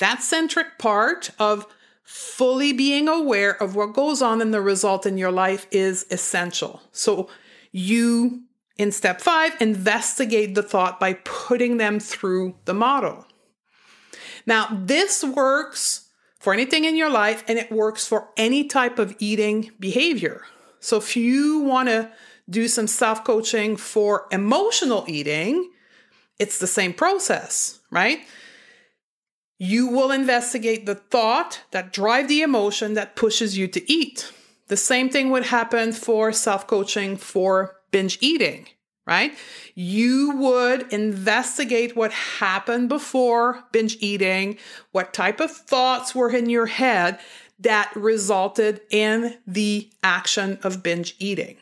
That 0.01 0.21
centric 0.25 0.79
part 0.81 1.31
of 1.39 1.65
fully 2.07 2.73
being 2.73 3.09
aware 3.09 3.61
of 3.61 3.75
what 3.75 3.93
goes 3.93 4.23
on 4.23 4.41
in 4.41 4.53
the 4.53 4.61
result 4.61 5.05
in 5.05 5.19
your 5.19 5.33
life 5.33 5.67
is 5.73 6.07
essential. 6.11 6.81
So 6.93 7.29
you, 7.73 8.45
in 8.79 8.93
step 8.93 9.21
five, 9.21 9.61
investigate 9.61 10.55
the 10.55 10.63
thought 10.63 11.01
by 11.01 11.15
putting 11.25 11.79
them 11.79 11.99
through 11.99 12.55
the 12.65 12.75
model. 12.75 13.27
Now, 14.47 14.69
this 14.73 15.25
works 15.25 16.09
for 16.39 16.53
anything 16.53 16.85
in 16.85 16.95
your 16.95 17.11
life 17.11 17.43
and 17.49 17.59
it 17.59 17.73
works 17.73 18.07
for 18.07 18.29
any 18.37 18.65
type 18.65 19.01
of 19.01 19.17
eating 19.19 19.73
behavior. 19.81 20.43
So 20.79 20.99
if 20.99 21.17
you 21.17 21.59
want 21.59 21.89
to 21.89 22.13
do 22.49 22.69
some 22.69 22.87
self 22.87 23.25
coaching 23.25 23.77
for 23.77 24.29
emotional 24.31 25.05
eating, 25.09 25.73
it's 26.39 26.61
the 26.61 26.69
same 26.69 26.93
process, 26.93 27.81
right? 27.91 28.21
You 29.59 29.87
will 29.89 30.11
investigate 30.11 30.85
the 30.85 30.95
thought 30.95 31.63
that 31.71 31.93
drive 31.93 32.29
the 32.29 32.43
emotion 32.43 32.95
that 32.95 33.17
pushes 33.17 33.57
you 33.57 33.69
to 33.69 33.93
eat. 33.93 34.33
The 34.69 34.77
same 34.77 35.09
thing 35.09 35.31
would 35.31 35.47
happen 35.47 35.93
for 35.93 36.33
self-coaching 36.33 37.17
for 37.17 37.77
binge 37.91 38.19
eating, 38.21 38.67
right? 39.07 39.33
You 39.75 40.33
would 40.37 40.93
investigate 40.93 41.97
what 41.97 42.13
happened 42.13 42.89
before 42.89 43.65
binge 43.73 43.97
eating, 44.01 44.59
what 44.93 45.15
type 45.15 45.41
of 45.41 45.51
thoughts 45.51 46.15
were 46.15 46.31
in 46.31 46.51
your 46.51 46.67
head 46.67 47.19
that 47.59 47.91
resulted 47.95 48.83
in 48.91 49.39
the 49.47 49.91
action 50.03 50.59
of 50.63 50.83
binge 50.83 51.15
eating. 51.19 51.57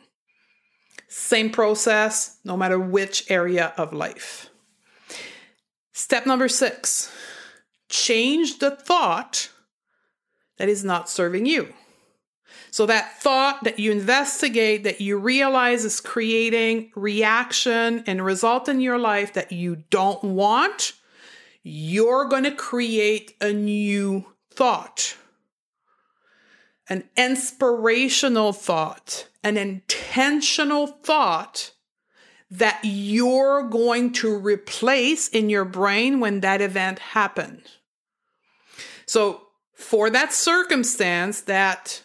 Same 1.07 1.49
process, 1.49 2.39
no 2.43 2.57
matter 2.57 2.77
which 2.77 3.31
area 3.31 3.73
of 3.77 3.93
life. 3.93 4.49
Step 5.93 6.25
number 6.25 6.49
six 6.49 7.09
change 7.95 8.59
the 8.59 8.71
thought 8.71 9.49
that 10.57 10.69
is 10.69 10.83
not 10.83 11.09
serving 11.09 11.45
you. 11.45 11.73
So, 12.71 12.85
that 12.85 13.21
thought 13.21 13.63
that 13.63 13.79
you 13.79 13.91
investigate, 13.91 14.83
that 14.83 14.99
you 14.99 15.17
realize 15.17 15.85
is 15.85 16.01
creating 16.01 16.91
reaction 16.95 18.03
and 18.05 18.23
result 18.23 18.67
in 18.67 18.81
your 18.81 18.97
life 18.97 19.33
that 19.33 19.51
you 19.51 19.83
don't 19.89 20.23
want, 20.23 20.93
you're 21.63 22.25
going 22.25 22.43
to 22.43 22.51
create 22.51 23.33
a 23.41 23.53
new 23.53 24.25
thought, 24.51 25.15
an 26.89 27.05
inspirational 27.15 28.51
thought, 28.53 29.29
an 29.43 29.57
intentional 29.57 30.87
thought 30.87 31.71
that 32.51 32.79
you're 32.83 33.63
going 33.63 34.11
to 34.13 34.37
replace 34.37 35.27
in 35.29 35.49
your 35.49 35.65
brain 35.65 36.19
when 36.19 36.41
that 36.41 36.61
event 36.61 36.99
happened. 36.99 37.63
So, 39.05 39.41
for 39.73 40.09
that 40.09 40.31
circumstance 40.31 41.41
that 41.41 42.01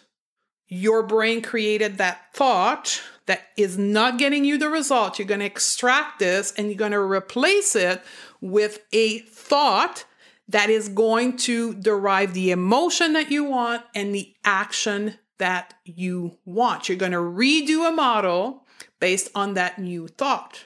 your 0.67 1.03
brain 1.03 1.41
created 1.41 1.97
that 1.97 2.33
thought 2.33 3.01
that 3.27 3.43
is 3.55 3.77
not 3.77 4.17
getting 4.17 4.43
you 4.43 4.57
the 4.57 4.69
result, 4.69 5.17
you're 5.17 5.27
going 5.27 5.39
to 5.39 5.45
extract 5.45 6.19
this 6.19 6.53
and 6.57 6.67
you're 6.67 6.75
going 6.75 6.91
to 6.91 6.99
replace 6.99 7.75
it 7.75 8.01
with 8.41 8.79
a 8.91 9.19
thought 9.19 10.05
that 10.47 10.69
is 10.69 10.89
going 10.89 11.37
to 11.37 11.73
derive 11.75 12.33
the 12.33 12.51
emotion 12.51 13.13
that 13.13 13.31
you 13.31 13.43
want 13.43 13.83
and 13.95 14.13
the 14.13 14.33
action 14.43 15.17
that 15.37 15.73
you 15.85 16.37
want. 16.45 16.89
You're 16.89 16.97
going 16.97 17.13
to 17.13 17.17
redo 17.17 17.87
a 17.87 17.91
model 17.91 18.65
based 18.99 19.29
on 19.33 19.53
that 19.53 19.79
new 19.79 20.07
thought. 20.07 20.65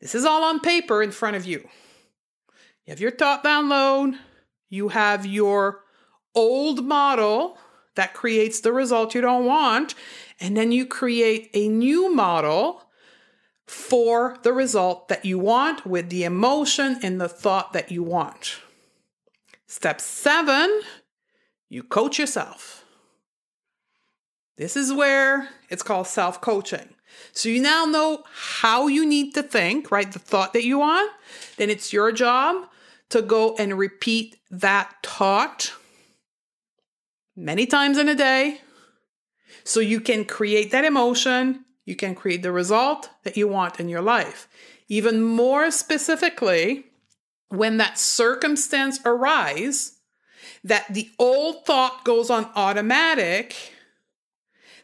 This 0.00 0.14
is 0.14 0.24
all 0.24 0.44
on 0.44 0.60
paper 0.60 1.02
in 1.02 1.10
front 1.10 1.36
of 1.36 1.46
you. 1.46 1.60
You 2.84 2.90
have 2.90 3.00
your 3.00 3.10
thought 3.10 3.44
download, 3.44 4.18
you 4.68 4.88
have 4.88 5.24
your 5.26 5.82
old 6.34 6.84
model 6.84 7.58
that 7.94 8.14
creates 8.14 8.60
the 8.60 8.72
result 8.72 9.14
you 9.14 9.20
don't 9.20 9.46
want, 9.46 9.94
and 10.38 10.56
then 10.56 10.70
you 10.70 10.86
create 10.86 11.50
a 11.54 11.68
new 11.68 12.14
model 12.14 12.82
for 13.66 14.36
the 14.42 14.52
result 14.52 15.08
that 15.08 15.24
you 15.24 15.38
want 15.38 15.84
with 15.86 16.10
the 16.10 16.24
emotion 16.24 16.98
and 17.02 17.20
the 17.20 17.28
thought 17.28 17.72
that 17.72 17.90
you 17.90 18.02
want. 18.02 18.60
Step 19.66 20.00
seven, 20.00 20.82
you 21.68 21.82
coach 21.82 22.18
yourself. 22.18 22.84
This 24.56 24.76
is 24.76 24.92
where 24.92 25.48
it's 25.68 25.82
called 25.82 26.06
self 26.06 26.40
coaching. 26.40 26.94
So 27.32 27.48
you 27.48 27.60
now 27.60 27.84
know 27.84 28.24
how 28.32 28.86
you 28.86 29.06
need 29.06 29.34
to 29.34 29.42
think, 29.42 29.90
right? 29.90 30.10
The 30.10 30.18
thought 30.18 30.52
that 30.52 30.64
you 30.64 30.78
want. 30.78 31.10
Then 31.56 31.70
it's 31.70 31.92
your 31.92 32.12
job 32.12 32.68
to 33.10 33.22
go 33.22 33.54
and 33.56 33.78
repeat 33.78 34.36
that 34.50 34.94
thought 35.02 35.72
many 37.36 37.66
times 37.66 37.98
in 37.98 38.08
a 38.08 38.14
day 38.14 38.60
so 39.64 39.80
you 39.80 40.00
can 40.00 40.24
create 40.24 40.70
that 40.70 40.84
emotion, 40.84 41.64
you 41.84 41.96
can 41.96 42.14
create 42.14 42.42
the 42.42 42.52
result 42.52 43.10
that 43.24 43.36
you 43.36 43.46
want 43.46 43.78
in 43.78 43.88
your 43.88 44.02
life. 44.02 44.48
Even 44.88 45.22
more 45.22 45.70
specifically, 45.70 46.86
when 47.48 47.76
that 47.76 47.98
circumstance 47.98 48.98
arises, 49.04 49.98
that 50.64 50.86
the 50.92 51.10
old 51.18 51.64
thought 51.64 52.04
goes 52.04 52.30
on 52.30 52.50
automatic 52.54 53.72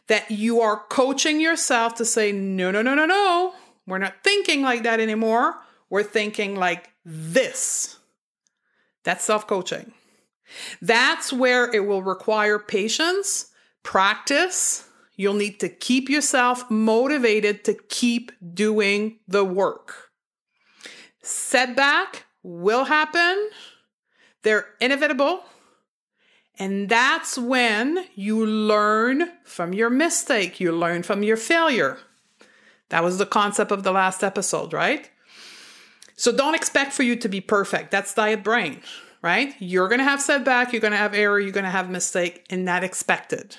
that 0.07 0.29
you 0.29 0.61
are 0.61 0.83
coaching 0.89 1.39
yourself 1.39 1.95
to 1.95 2.05
say, 2.05 2.31
no, 2.31 2.71
no, 2.71 2.81
no, 2.81 2.93
no, 2.93 3.05
no. 3.05 3.53
We're 3.87 3.97
not 3.97 4.23
thinking 4.23 4.61
like 4.61 4.83
that 4.83 4.99
anymore. 4.99 5.55
We're 5.89 6.03
thinking 6.03 6.55
like 6.55 6.89
this. 7.05 7.97
That's 9.03 9.23
self 9.23 9.47
coaching. 9.47 9.93
That's 10.81 11.33
where 11.33 11.73
it 11.73 11.85
will 11.85 12.03
require 12.03 12.59
patience, 12.59 13.51
practice. 13.81 14.87
You'll 15.15 15.33
need 15.35 15.59
to 15.59 15.69
keep 15.69 16.09
yourself 16.09 16.69
motivated 16.71 17.63
to 17.65 17.75
keep 17.89 18.31
doing 18.53 19.19
the 19.27 19.45
work. 19.45 20.09
Setback 21.21 22.25
will 22.41 22.85
happen, 22.85 23.49
they're 24.41 24.67
inevitable. 24.81 25.43
And 26.59 26.87
that's 26.87 27.37
when 27.37 28.05
you 28.13 28.45
learn 28.45 29.31
from 29.43 29.73
your 29.73 29.89
mistake, 29.89 30.59
you 30.59 30.71
learn 30.71 31.01
from 31.01 31.23
your 31.23 31.37
failure. 31.37 31.97
That 32.89 33.03
was 33.03 33.17
the 33.17 33.25
concept 33.25 33.71
of 33.71 33.83
the 33.83 33.91
last 33.91 34.23
episode, 34.23 34.71
right? 34.71 35.09
So 36.15 36.31
don't 36.31 36.55
expect 36.55 36.93
for 36.93 37.03
you 37.03 37.15
to 37.17 37.29
be 37.29 37.41
perfect. 37.41 37.91
That's 37.91 38.13
diet 38.13 38.43
brain, 38.43 38.81
right? 39.21 39.55
You're 39.59 39.87
going 39.89 39.99
to 39.99 40.05
have 40.05 40.21
setback, 40.21 40.73
you're 40.73 40.81
going 40.81 40.91
to 40.91 40.97
have 40.97 41.13
error, 41.13 41.39
you're 41.39 41.51
going 41.51 41.65
to 41.65 41.69
have 41.71 41.89
mistake, 41.89 42.45
and 42.49 42.65
not 42.65 42.83
expected. 42.83 43.57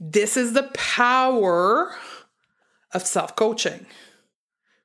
This 0.00 0.36
is 0.36 0.52
the 0.52 0.70
power 0.74 1.94
of 2.92 3.06
self 3.06 3.36
coaching. 3.36 3.86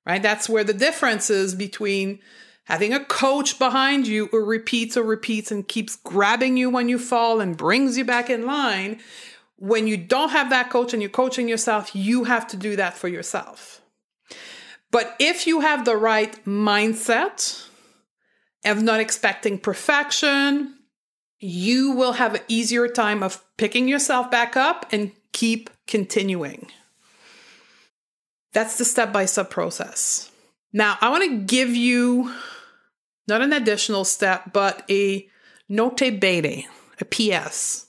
right? 0.05 0.21
That's 0.21 0.49
where 0.49 0.63
the 0.63 0.73
difference 0.73 1.29
is 1.29 1.55
between 1.55 2.19
having 2.65 2.93
a 2.93 3.03
coach 3.05 3.59
behind 3.59 4.07
you 4.07 4.27
who 4.27 4.43
repeats 4.43 4.97
or 4.97 5.03
repeats 5.03 5.51
and 5.51 5.67
keeps 5.67 5.95
grabbing 5.97 6.57
you 6.57 6.69
when 6.69 6.89
you 6.89 6.99
fall 6.99 7.41
and 7.41 7.57
brings 7.57 7.97
you 7.97 8.05
back 8.05 8.29
in 8.29 8.45
line. 8.45 8.99
When 9.57 9.87
you 9.87 9.97
don't 9.97 10.31
have 10.31 10.49
that 10.51 10.69
coach 10.69 10.93
and 10.93 11.01
you're 11.01 11.11
coaching 11.11 11.47
yourself, 11.49 11.95
you 11.95 12.25
have 12.25 12.47
to 12.49 12.57
do 12.57 12.75
that 12.77 12.97
for 12.97 13.07
yourself. 13.07 13.80
But 14.91 15.15
if 15.19 15.47
you 15.47 15.61
have 15.61 15.85
the 15.85 15.95
right 15.95 16.43
mindset 16.45 17.67
of 18.65 18.83
not 18.83 18.99
expecting 18.99 19.57
perfection, 19.57 20.75
you 21.39 21.91
will 21.91 22.13
have 22.13 22.35
an 22.35 22.41
easier 22.47 22.87
time 22.87 23.23
of 23.23 23.43
picking 23.57 23.87
yourself 23.87 24.29
back 24.29 24.55
up 24.55 24.85
and 24.91 25.11
keep 25.31 25.69
continuing. 25.87 26.67
That's 28.53 28.77
the 28.77 28.85
step 28.85 29.13
by 29.13 29.25
step 29.25 29.49
process. 29.49 30.29
Now, 30.73 30.97
I 31.01 31.09
want 31.09 31.23
to 31.23 31.37
give 31.37 31.69
you 31.69 32.33
not 33.27 33.41
an 33.41 33.53
additional 33.53 34.03
step, 34.03 34.51
but 34.53 34.83
a 34.89 35.27
note 35.69 36.19
bene, 36.19 36.65
a 36.99 37.05
PS. 37.05 37.87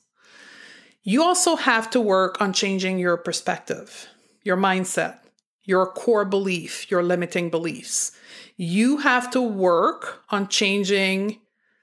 You 1.03 1.23
also 1.23 1.57
have 1.57 1.91
to 1.91 2.01
work 2.01 2.41
on 2.41 2.53
changing 2.53 2.99
your 2.99 3.17
perspective, 3.17 4.07
your 4.45 4.57
mindset, 4.57 5.19
your 5.65 5.87
core 5.87 6.25
belief, 6.25 6.91
your 6.91 7.03
limiting 7.03 7.51
beliefs. 7.51 8.13
You 8.57 8.99
have 8.99 9.31
to 9.31 9.41
work 9.41 10.23
on 10.31 10.49
changing 10.49 11.41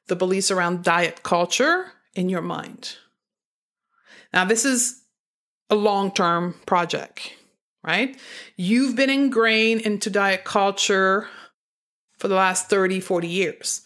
the 0.08 0.16
beliefs 0.16 0.52
around 0.52 0.84
diet 0.84 1.24
culture 1.24 1.94
in 2.14 2.30
your 2.30 2.42
mind. 2.42 2.98
Now, 4.34 4.46
this 4.46 4.66
is 4.66 5.02
a 5.70 5.76
long 5.76 6.12
term 6.12 6.56
project, 6.66 7.34
right? 7.84 8.20
You've 8.56 8.96
been 8.96 9.10
ingrained 9.10 9.82
into 9.82 10.10
diet 10.10 10.44
culture 10.44 11.28
for 12.18 12.28
the 12.28 12.36
last 12.36 12.70
30, 12.70 13.00
40 13.00 13.28
years. 13.28 13.82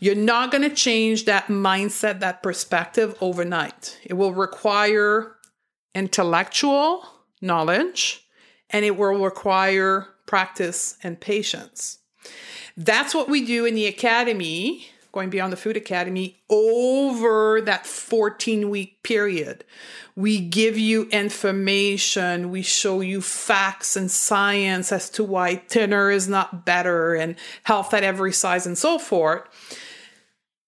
You're 0.00 0.14
not 0.14 0.52
going 0.52 0.68
to 0.68 0.74
change 0.74 1.24
that 1.24 1.46
mindset, 1.48 2.20
that 2.20 2.42
perspective 2.42 3.16
overnight. 3.20 3.98
It 4.04 4.14
will 4.14 4.32
require 4.32 5.34
intellectual 5.94 7.04
knowledge 7.40 8.27
and 8.70 8.84
it 8.84 8.96
will 8.96 9.18
require 9.18 10.08
practice 10.26 10.96
and 11.02 11.20
patience. 11.20 11.98
That's 12.76 13.14
what 13.14 13.28
we 13.28 13.44
do 13.44 13.64
in 13.64 13.74
the 13.74 13.86
academy, 13.86 14.86
going 15.12 15.30
beyond 15.30 15.52
the 15.52 15.56
food 15.56 15.76
academy, 15.76 16.40
over 16.48 17.60
that 17.62 17.86
14 17.86 18.70
week 18.70 19.02
period. 19.02 19.64
We 20.14 20.40
give 20.40 20.78
you 20.78 21.08
information, 21.10 22.50
we 22.50 22.62
show 22.62 23.00
you 23.00 23.20
facts 23.20 23.96
and 23.96 24.10
science 24.10 24.92
as 24.92 25.10
to 25.10 25.24
why 25.24 25.56
thinner 25.56 26.10
is 26.10 26.28
not 26.28 26.64
better 26.64 27.14
and 27.14 27.36
health 27.64 27.94
at 27.94 28.04
every 28.04 28.32
size 28.32 28.66
and 28.66 28.76
so 28.76 28.98
forth 28.98 29.42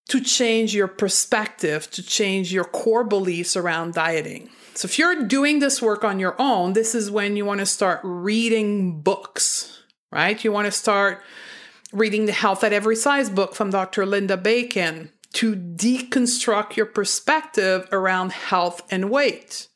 to 0.08 0.20
change 0.20 0.74
your 0.74 0.88
perspective, 0.88 1.88
to 1.92 2.02
change 2.02 2.52
your 2.52 2.64
core 2.64 3.04
beliefs 3.04 3.56
around 3.56 3.94
dieting. 3.94 4.50
So, 4.74 4.86
if 4.86 4.98
you're 4.98 5.24
doing 5.24 5.58
this 5.58 5.82
work 5.82 6.04
on 6.04 6.18
your 6.18 6.36
own, 6.40 6.72
this 6.72 6.94
is 6.94 7.10
when 7.10 7.36
you 7.36 7.44
want 7.44 7.60
to 7.60 7.66
start 7.66 8.00
reading 8.02 9.00
books, 9.00 9.82
right? 10.12 10.42
You 10.42 10.52
want 10.52 10.66
to 10.66 10.72
start 10.72 11.22
reading 11.92 12.26
the 12.26 12.32
Health 12.32 12.62
at 12.62 12.72
Every 12.72 12.96
Size 12.96 13.28
book 13.30 13.54
from 13.54 13.70
Dr. 13.70 14.06
Linda 14.06 14.36
Bacon 14.36 15.10
to 15.34 15.54
deconstruct 15.54 16.76
your 16.76 16.86
perspective 16.86 17.88
around 17.92 18.32
health 18.32 18.82
and 18.90 19.10
weight. 19.10 19.68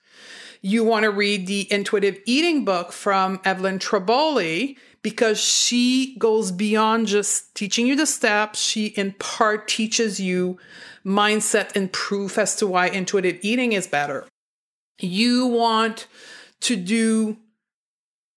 You 0.62 0.85
want 0.85 1.04
to 1.04 1.11
read 1.11 1.46
the 1.46 1.70
intuitive 1.70 2.18
eating 2.24 2.64
book 2.64 2.92
from 2.92 3.40
Evelyn 3.44 3.78
Tribole 3.78 4.76
because 5.02 5.38
she 5.38 6.16
goes 6.18 6.50
beyond 6.50 7.07
just 7.07 7.54
teaching 7.54 7.87
you 7.87 7.94
the 7.94 8.07
steps. 8.07 8.61
She, 8.61 8.87
in 8.87 9.12
part, 9.18 9.68
teaches 9.68 10.18
you 10.18 10.59
mindset 11.04 11.76
and 11.76 11.92
proof 11.92 12.38
as 12.38 12.57
to 12.57 12.66
why 12.66 12.87
intuitive 12.87 13.38
eating 13.42 13.74
is 13.74 13.87
better. 13.87 14.26
You 14.98 15.46
want 15.46 16.07
to 16.61 16.76
do 16.76 17.38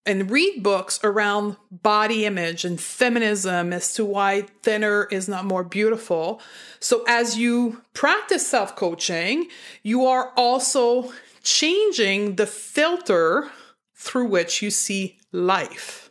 and 0.07 0.31
read 0.31 0.63
books 0.63 0.99
around 1.03 1.57
body 1.69 2.25
image 2.25 2.63
and 2.63 2.79
feminism 2.79 3.73
as 3.73 3.93
to 3.93 4.05
why 4.05 4.43
thinner 4.63 5.03
is 5.11 5.27
not 5.27 5.43
more 5.43 5.65
beautiful. 5.65 6.41
So, 6.79 7.03
as 7.07 7.37
you 7.37 7.81
practice 7.93 8.47
self 8.47 8.75
coaching, 8.75 9.49
you 9.83 10.05
are 10.05 10.31
also 10.37 11.11
changing 11.43 12.35
the 12.35 12.47
filter 12.47 13.51
through 13.95 14.27
which 14.27 14.61
you 14.61 14.71
see 14.71 15.19
life. 15.33 16.09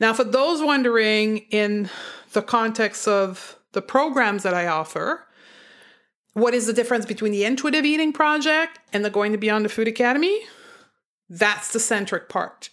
Now, 0.00 0.14
for 0.14 0.24
those 0.24 0.62
wondering 0.62 1.38
in 1.50 1.90
the 2.32 2.42
context 2.42 3.06
of 3.06 3.58
the 3.72 3.82
programs 3.82 4.42
that 4.42 4.54
I 4.54 4.66
offer, 4.66 5.26
what 6.34 6.54
is 6.54 6.66
the 6.66 6.72
difference 6.72 7.06
between 7.06 7.32
the 7.32 7.44
intuitive 7.44 7.84
eating 7.84 8.12
project 8.12 8.78
and 8.92 9.04
the 9.04 9.10
going 9.10 9.32
to 9.32 9.38
beyond 9.38 9.64
the 9.64 9.68
food 9.68 9.88
academy? 9.88 10.40
That's 11.28 11.72
the 11.72 11.80
centric 11.80 12.28
part. 12.28 12.70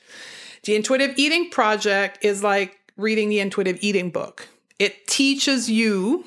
The 0.63 0.76
intuitive 0.76 1.17
eating 1.17 1.50
project 1.50 2.24
is 2.24 2.43
like 2.43 2.78
reading 2.98 3.30
the 3.30 3.39
intuitive 3.39 3.78
eating 3.82 4.12
book. 4.12 4.48
It 4.78 5.08
teaches 5.08 5.69
you 5.69 6.26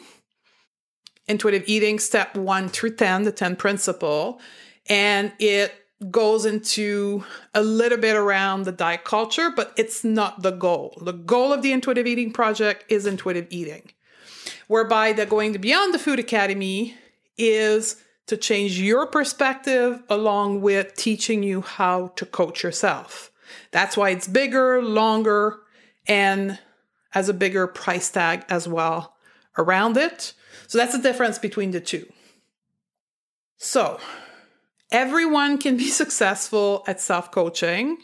intuitive 1.28 1.64
eating 1.66 1.98
step 1.98 2.36
one 2.36 2.68
through 2.68 2.96
10, 2.96 3.22
the 3.22 3.32
10 3.32 3.56
principle, 3.56 4.40
and 4.88 5.32
it 5.38 5.74
goes 6.10 6.44
into 6.44 7.24
a 7.54 7.62
little 7.62 7.98
bit 7.98 8.16
around 8.16 8.64
the 8.64 8.72
diet 8.72 9.04
culture, 9.04 9.50
but 9.54 9.72
it's 9.76 10.02
not 10.02 10.42
the 10.42 10.50
goal. 10.50 10.98
The 11.00 11.12
goal 11.12 11.52
of 11.52 11.62
the 11.62 11.72
intuitive 11.72 12.06
eating 12.06 12.32
project 12.32 12.84
is 12.88 13.06
intuitive 13.06 13.46
eating, 13.50 13.92
whereby 14.66 15.12
the 15.12 15.26
going 15.26 15.52
to 15.52 15.58
beyond 15.58 15.94
the 15.94 15.98
food 15.98 16.18
academy 16.18 16.96
is 17.36 17.96
to 18.26 18.36
change 18.36 18.78
your 18.78 19.06
perspective 19.06 20.02
along 20.08 20.60
with 20.60 20.94
teaching 20.94 21.42
you 21.42 21.60
how 21.60 22.08
to 22.16 22.24
coach 22.24 22.62
yourself. 22.62 23.30
That's 23.70 23.96
why 23.96 24.10
it's 24.10 24.28
bigger, 24.28 24.82
longer, 24.82 25.60
and 26.06 26.58
has 27.10 27.28
a 27.28 27.34
bigger 27.34 27.66
price 27.66 28.10
tag 28.10 28.44
as 28.48 28.66
well 28.66 29.14
around 29.58 29.96
it. 29.96 30.32
So 30.66 30.78
that's 30.78 30.96
the 30.96 31.02
difference 31.02 31.38
between 31.38 31.72
the 31.72 31.80
two. 31.80 32.10
So, 33.58 34.00
everyone 34.90 35.58
can 35.58 35.76
be 35.76 35.88
successful 36.02 36.84
at 36.86 37.00
self 37.00 37.30
coaching. 37.30 37.98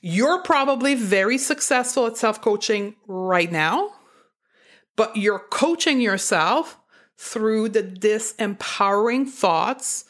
You're 0.00 0.42
probably 0.42 0.94
very 0.94 1.38
successful 1.38 2.06
at 2.06 2.16
self 2.16 2.40
coaching 2.40 2.96
right 3.06 3.50
now, 3.50 3.90
but 4.96 5.16
you're 5.16 5.44
coaching 5.50 6.00
yourself 6.00 6.78
through 7.18 7.68
the 7.68 7.82
disempowering 7.82 9.28
thoughts 9.28 10.04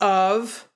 of 0.00 0.68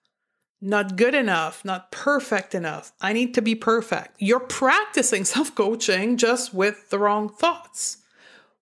not 0.61 0.97
good 0.97 1.15
enough, 1.15 1.65
not 1.65 1.91
perfect 1.91 2.55
enough. 2.55 2.93
I 3.01 3.13
need 3.13 3.35
to 3.35 3.43
be 3.43 3.57
perfect. 3.57 4.15
You're 4.19 4.41
practicing 4.41 5.25
self 5.35 5.55
coaching 5.55 6.17
just 6.17 6.55
with 6.55 6.91
the 6.91 6.99
wrong 6.99 7.29
thoughts. 7.29 7.99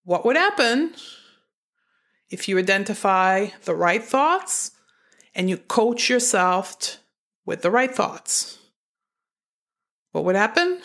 What 0.05 0.25
would 0.25 0.37
happen 0.37 0.95
if 2.31 2.49
you 2.49 2.59
identify 2.59 3.49
the 3.65 3.75
right 3.75 4.03
thoughts 4.03 4.73
and 5.35 5.51
you 5.51 5.59
coach 5.59 6.09
yourself 6.09 6.79
t- 6.79 6.99
with 7.45 7.61
the 7.61 7.71
right 7.71 7.95
thoughts? 7.95 8.59
What 10.13 10.25
would 10.25 10.37
happen? 10.37 10.81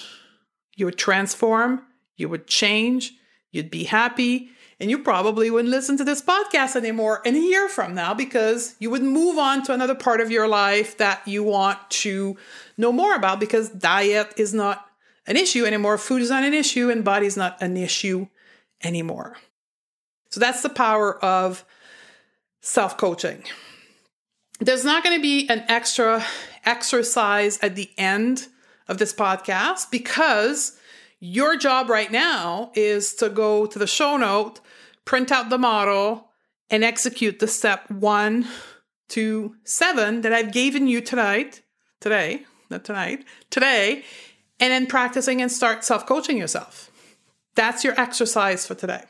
You 0.76 0.86
would 0.86 0.98
transform, 0.98 1.84
you 2.18 2.28
would 2.28 2.46
change, 2.46 3.14
you'd 3.56 3.72
be 3.72 3.86
happy, 3.86 4.50
and 4.80 4.90
you 4.90 5.00
probably 5.00 5.50
wouldn't 5.50 5.72
listen 5.72 5.98
to 5.98 6.04
this 6.04 6.22
podcast 6.22 6.76
anymore 6.76 7.22
in 7.24 7.36
a 7.36 7.40
year 7.40 7.70
from 7.70 7.96
now 7.96 8.14
because 8.14 8.76
you 8.80 8.90
would 8.90 9.02
move 9.02 9.38
on 9.38 9.64
to 9.64 9.74
another 9.74 9.96
part 9.96 10.20
of 10.20 10.30
your 10.30 10.48
life 10.48 10.98
that 10.98 11.26
you 11.26 11.44
want 11.44 11.80
to 11.90 12.38
know 12.78 12.92
more 12.92 13.16
about 13.16 13.40
because 13.40 13.70
diet 13.70 14.34
is 14.38 14.54
not 14.54 14.86
an 15.28 15.38
issue 15.38 15.66
anymore, 15.66 15.98
food 15.98 16.22
is 16.22 16.30
not 16.30 16.44
an 16.44 16.54
issue, 16.54 16.90
and 16.90 17.04
body 17.04 17.26
is 17.26 17.38
not 17.38 17.60
an 17.62 17.78
issue 17.78 18.28
anymore. 18.84 19.38
So 20.30 20.40
that's 20.40 20.62
the 20.62 20.70
power 20.70 21.18
of 21.24 21.64
self 22.62 22.98
coaching. 22.98 23.44
There's 24.60 24.86
not 24.86 25.04
going 25.04 25.18
to 25.18 25.22
be 25.22 25.48
an 25.50 25.64
extra 25.68 26.24
exercise 26.66 27.58
at 27.62 27.76
the 27.76 27.90
end 27.98 28.48
of 28.88 28.98
this 28.98 29.14
podcast 29.14 29.90
because 29.92 30.78
your 31.26 31.58
job 31.58 31.90
right 31.90 32.12
now 32.12 32.72
is 32.76 33.16
to 33.16 33.30
go 33.30 33.66
to 33.66 33.80
the 33.80 33.88
show 33.88 34.16
note, 34.16 34.60
print 35.06 35.32
out 35.32 35.50
the 35.50 35.58
model, 35.58 36.30
and 36.70 36.84
execute 36.84 37.40
the 37.40 37.48
step 37.48 37.90
one 37.90 38.48
to 39.10 39.56
seven 39.64 40.22
that 40.22 40.34
I've 40.34 40.52
given 40.52 40.88
you 40.88 41.02
tonight, 41.02 41.62
today, 42.00 42.44
not 42.70 42.86
tonight, 42.86 43.26
today, 43.50 44.04
and 44.60 44.72
then 44.72 44.86
practicing 44.86 45.42
and 45.42 45.52
start 45.52 45.84
self 45.84 46.06
coaching 46.06 46.38
yourself. 46.38 46.92
That's 47.56 47.84
your 47.84 48.00
exercise 48.00 48.68
for 48.68 48.76
today. 48.76 49.04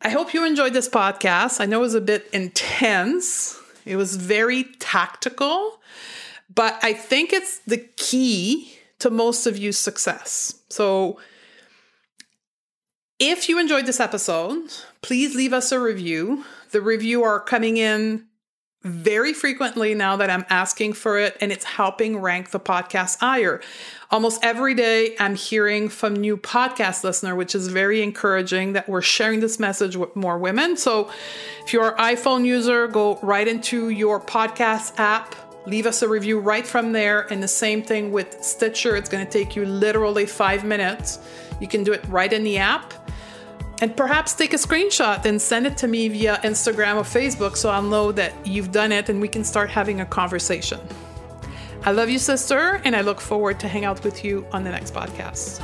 I 0.00 0.10
hope 0.10 0.34
you 0.34 0.46
enjoyed 0.46 0.72
this 0.72 0.88
podcast. 0.88 1.60
I 1.60 1.66
know 1.66 1.78
it 1.78 1.82
was 1.82 1.94
a 1.94 2.00
bit 2.00 2.28
intense, 2.32 3.60
it 3.84 3.96
was 3.96 4.16
very 4.16 4.64
tactical, 4.78 5.80
but 6.54 6.78
I 6.82 6.92
think 6.92 7.32
it's 7.32 7.58
the 7.60 7.78
key 7.96 8.74
to 9.04 9.10
most 9.10 9.46
of 9.46 9.58
you's 9.58 9.76
success. 9.76 10.62
So, 10.70 11.20
if 13.18 13.50
you 13.50 13.60
enjoyed 13.60 13.84
this 13.84 14.00
episode, 14.00 14.72
please 15.02 15.34
leave 15.34 15.52
us 15.52 15.70
a 15.72 15.78
review. 15.78 16.46
The 16.70 16.80
review 16.80 17.22
are 17.22 17.38
coming 17.38 17.76
in 17.76 18.24
very 18.82 19.34
frequently 19.34 19.94
now 19.94 20.16
that 20.16 20.30
I'm 20.30 20.46
asking 20.48 20.94
for 20.94 21.18
it, 21.18 21.36
and 21.42 21.52
it's 21.52 21.66
helping 21.66 22.18
rank 22.18 22.50
the 22.50 22.60
podcast 22.60 23.18
higher. 23.20 23.60
Almost 24.10 24.42
every 24.42 24.72
day, 24.74 25.16
I'm 25.20 25.34
hearing 25.34 25.90
from 25.90 26.16
new 26.16 26.38
podcast 26.38 27.04
listener, 27.04 27.34
which 27.34 27.54
is 27.54 27.68
very 27.68 28.02
encouraging 28.02 28.72
that 28.72 28.88
we're 28.88 29.02
sharing 29.02 29.40
this 29.40 29.60
message 29.60 29.96
with 29.96 30.16
more 30.16 30.38
women. 30.38 30.78
So, 30.78 31.10
if 31.66 31.74
you're 31.74 31.90
an 31.90 32.16
iPhone 32.16 32.46
user, 32.46 32.88
go 32.88 33.18
right 33.22 33.46
into 33.46 33.90
your 33.90 34.18
podcast 34.18 34.98
app, 34.98 35.34
leave 35.66 35.86
us 35.86 36.02
a 36.02 36.08
review 36.08 36.38
right 36.40 36.66
from 36.66 36.92
there. 36.92 37.32
And 37.32 37.42
the 37.42 37.48
same 37.48 37.82
thing 37.82 38.12
with 38.12 38.42
Stitcher, 38.42 38.96
it's 38.96 39.08
going 39.08 39.24
to 39.24 39.30
take 39.30 39.56
you 39.56 39.64
literally 39.64 40.26
five 40.26 40.64
minutes. 40.64 41.18
You 41.60 41.68
can 41.68 41.84
do 41.84 41.92
it 41.92 42.04
right 42.08 42.32
in 42.32 42.44
the 42.44 42.58
app 42.58 42.92
and 43.80 43.96
perhaps 43.96 44.34
take 44.34 44.52
a 44.52 44.56
screenshot 44.56 45.24
and 45.24 45.40
send 45.40 45.66
it 45.66 45.76
to 45.78 45.88
me 45.88 46.08
via 46.08 46.36
Instagram 46.44 46.96
or 46.96 47.02
Facebook 47.02 47.56
so 47.56 47.70
I'll 47.70 47.82
know 47.82 48.12
that 48.12 48.32
you've 48.46 48.72
done 48.72 48.92
it 48.92 49.08
and 49.08 49.20
we 49.20 49.28
can 49.28 49.44
start 49.44 49.70
having 49.70 50.00
a 50.00 50.06
conversation. 50.06 50.80
I 51.84 51.92
love 51.92 52.08
you, 52.08 52.18
sister, 52.18 52.80
and 52.84 52.96
I 52.96 53.02
look 53.02 53.20
forward 53.20 53.60
to 53.60 53.68
hang 53.68 53.84
out 53.84 54.02
with 54.04 54.24
you 54.24 54.46
on 54.52 54.64
the 54.64 54.70
next 54.70 54.94
podcast. 54.94 55.60